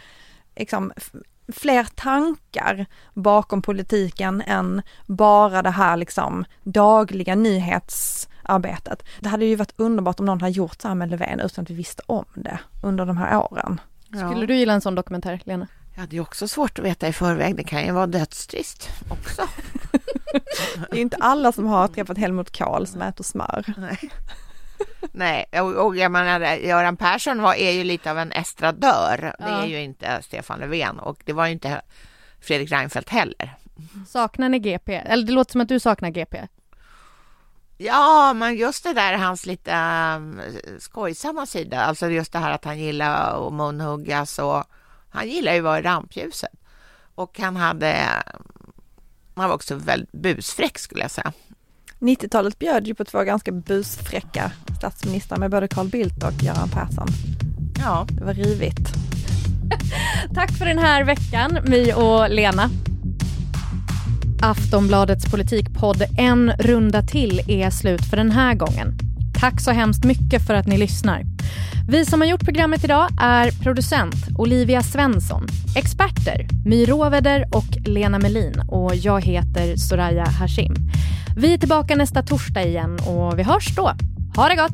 liksom, 0.56 0.92
fler 1.48 1.84
tankar 1.84 2.86
bakom 3.14 3.62
politiken 3.62 4.42
än 4.46 4.82
bara 5.06 5.62
det 5.62 5.70
här 5.70 5.96
liksom 5.96 6.44
dagliga 6.62 7.34
nyhetsarbetet. 7.34 9.02
Det 9.20 9.28
hade 9.28 9.44
ju 9.44 9.56
varit 9.56 9.74
underbart 9.76 10.20
om 10.20 10.26
någon 10.26 10.40
hade 10.40 10.52
gjort 10.52 10.82
så 10.82 10.88
här 10.88 10.94
med 10.94 11.10
Löfven 11.10 11.40
utan 11.40 11.62
att 11.62 11.70
vi 11.70 11.74
visste 11.74 12.02
om 12.06 12.24
det 12.34 12.58
under 12.82 13.06
de 13.06 13.16
här 13.16 13.52
åren. 13.52 13.80
Ja. 14.08 14.30
Skulle 14.30 14.46
du 14.46 14.56
gilla 14.56 14.72
en 14.72 14.80
sån 14.80 14.94
dokumentär, 14.94 15.40
Lena? 15.44 15.66
Ja, 15.94 16.02
det 16.10 16.16
är 16.16 16.20
också 16.20 16.48
svårt 16.48 16.78
att 16.78 16.84
veta 16.84 17.08
i 17.08 17.12
förväg. 17.12 17.56
Det 17.56 17.64
kan 17.64 17.84
ju 17.84 17.92
vara 17.92 18.06
dödstrist 18.06 18.88
också. 19.10 19.42
det 20.90 20.96
är 20.96 21.00
inte 21.00 21.16
alla 21.20 21.52
som 21.52 21.66
har 21.66 21.88
träffat 21.88 22.18
Helmut 22.18 22.58
Kohl 22.58 22.86
som 22.86 23.02
äter 23.02 23.24
smör. 23.24 23.64
Nej. 23.76 24.10
Nej, 25.12 25.44
och, 25.52 25.86
och 25.86 25.96
jag 25.96 26.12
menar, 26.12 26.40
Göran 26.56 26.96
Persson 26.96 27.42
var, 27.42 27.54
är 27.54 27.70
ju 27.70 27.84
lite 27.84 28.10
av 28.10 28.18
en 28.18 28.32
estradör. 28.32 29.34
Ja. 29.38 29.44
Det 29.44 29.50
är 29.50 29.66
ju 29.66 29.82
inte 29.82 30.22
Stefan 30.22 30.58
Löfven 30.58 30.98
och 30.98 31.22
det 31.24 31.32
var 31.32 31.46
ju 31.46 31.52
inte 31.52 31.82
Fredrik 32.40 32.72
Reinfeldt 32.72 33.08
heller. 33.08 33.56
Saknar 34.08 34.48
ni 34.48 34.58
GP? 34.58 34.94
Eller 34.94 35.26
det 35.26 35.32
låter 35.32 35.52
som 35.52 35.60
att 35.60 35.68
du 35.68 35.80
saknar 35.80 36.10
GP. 36.10 36.48
Ja, 37.76 38.32
men 38.32 38.56
just 38.56 38.84
det 38.84 38.92
där 38.92 39.16
hans 39.16 39.46
lite 39.46 39.72
um, 40.16 40.40
skojsamma 40.78 41.46
sida, 41.46 41.80
alltså 41.80 42.10
just 42.10 42.32
det 42.32 42.38
här 42.38 42.50
att 42.50 42.64
han 42.64 42.78
gillar 42.78 43.46
att 43.46 43.52
munhuggas 43.52 44.38
och 44.38 44.64
han 45.10 45.28
gillar 45.28 45.52
ju 45.52 45.58
att 45.58 45.64
vara 45.64 45.78
i 45.78 45.82
rampljuset. 45.82 46.52
Och 47.14 47.38
han 47.38 47.56
hade, 47.56 47.96
han 49.34 49.48
var 49.48 49.54
också 49.54 49.74
väldigt 49.74 50.12
busfräck 50.12 50.78
skulle 50.78 51.02
jag 51.02 51.10
säga. 51.10 51.32
90-talet 52.02 52.58
bjöd 52.58 52.86
ju 52.86 52.94
på 52.94 53.04
två 53.04 53.22
ganska 53.22 53.52
busfräcka 53.52 54.52
statsministrar 54.78 55.38
med 55.38 55.50
både 55.50 55.68
Carl 55.68 55.88
Bildt 55.88 56.24
och 56.24 56.42
Göran 56.42 56.68
Persson. 56.68 57.08
Ja. 57.78 58.06
Det 58.10 58.24
var 58.24 58.34
rivigt. 58.34 58.88
Tack 60.34 60.52
för 60.52 60.64
den 60.66 60.78
här 60.78 61.04
veckan, 61.04 61.58
My 61.66 61.92
och 61.92 62.30
Lena. 62.30 62.70
Aftonbladets 64.42 65.30
politikpodd 65.30 66.02
En 66.18 66.52
runda 66.58 67.02
till 67.02 67.40
är 67.48 67.70
slut 67.70 68.04
för 68.10 68.16
den 68.16 68.30
här 68.30 68.54
gången. 68.54 69.11
Tack 69.42 69.60
så 69.60 69.70
hemskt 69.70 70.04
mycket 70.04 70.46
för 70.46 70.54
att 70.54 70.66
ni 70.66 70.78
lyssnar. 70.78 71.22
Vi 71.88 72.06
som 72.06 72.20
har 72.20 72.28
gjort 72.28 72.44
programmet 72.44 72.84
idag 72.84 73.08
är 73.20 73.62
producent 73.62 74.14
Olivia 74.38 74.82
Svensson, 74.82 75.46
experter 75.76 76.46
My 76.66 76.84
Råveder 76.84 77.48
och 77.52 77.88
Lena 77.88 78.18
Melin 78.18 78.62
och 78.68 78.94
jag 78.94 79.24
heter 79.24 79.76
Soraya 79.76 80.24
Hashim. 80.24 80.74
Vi 81.36 81.54
är 81.54 81.58
tillbaka 81.58 81.96
nästa 81.96 82.22
torsdag 82.22 82.62
igen 82.62 82.98
och 83.06 83.38
vi 83.38 83.42
hörs 83.42 83.76
då. 83.76 83.92
Ha 84.36 84.48
det 84.48 84.56
gott! 84.56 84.72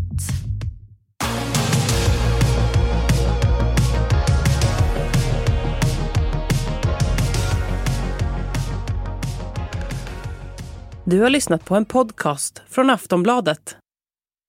Du 11.05 11.21
har 11.21 11.31
lyssnat 11.31 11.65
på 11.65 11.77
en 11.77 11.85
podcast 11.85 12.63
från 12.69 12.91
Aftonbladet. 12.91 13.77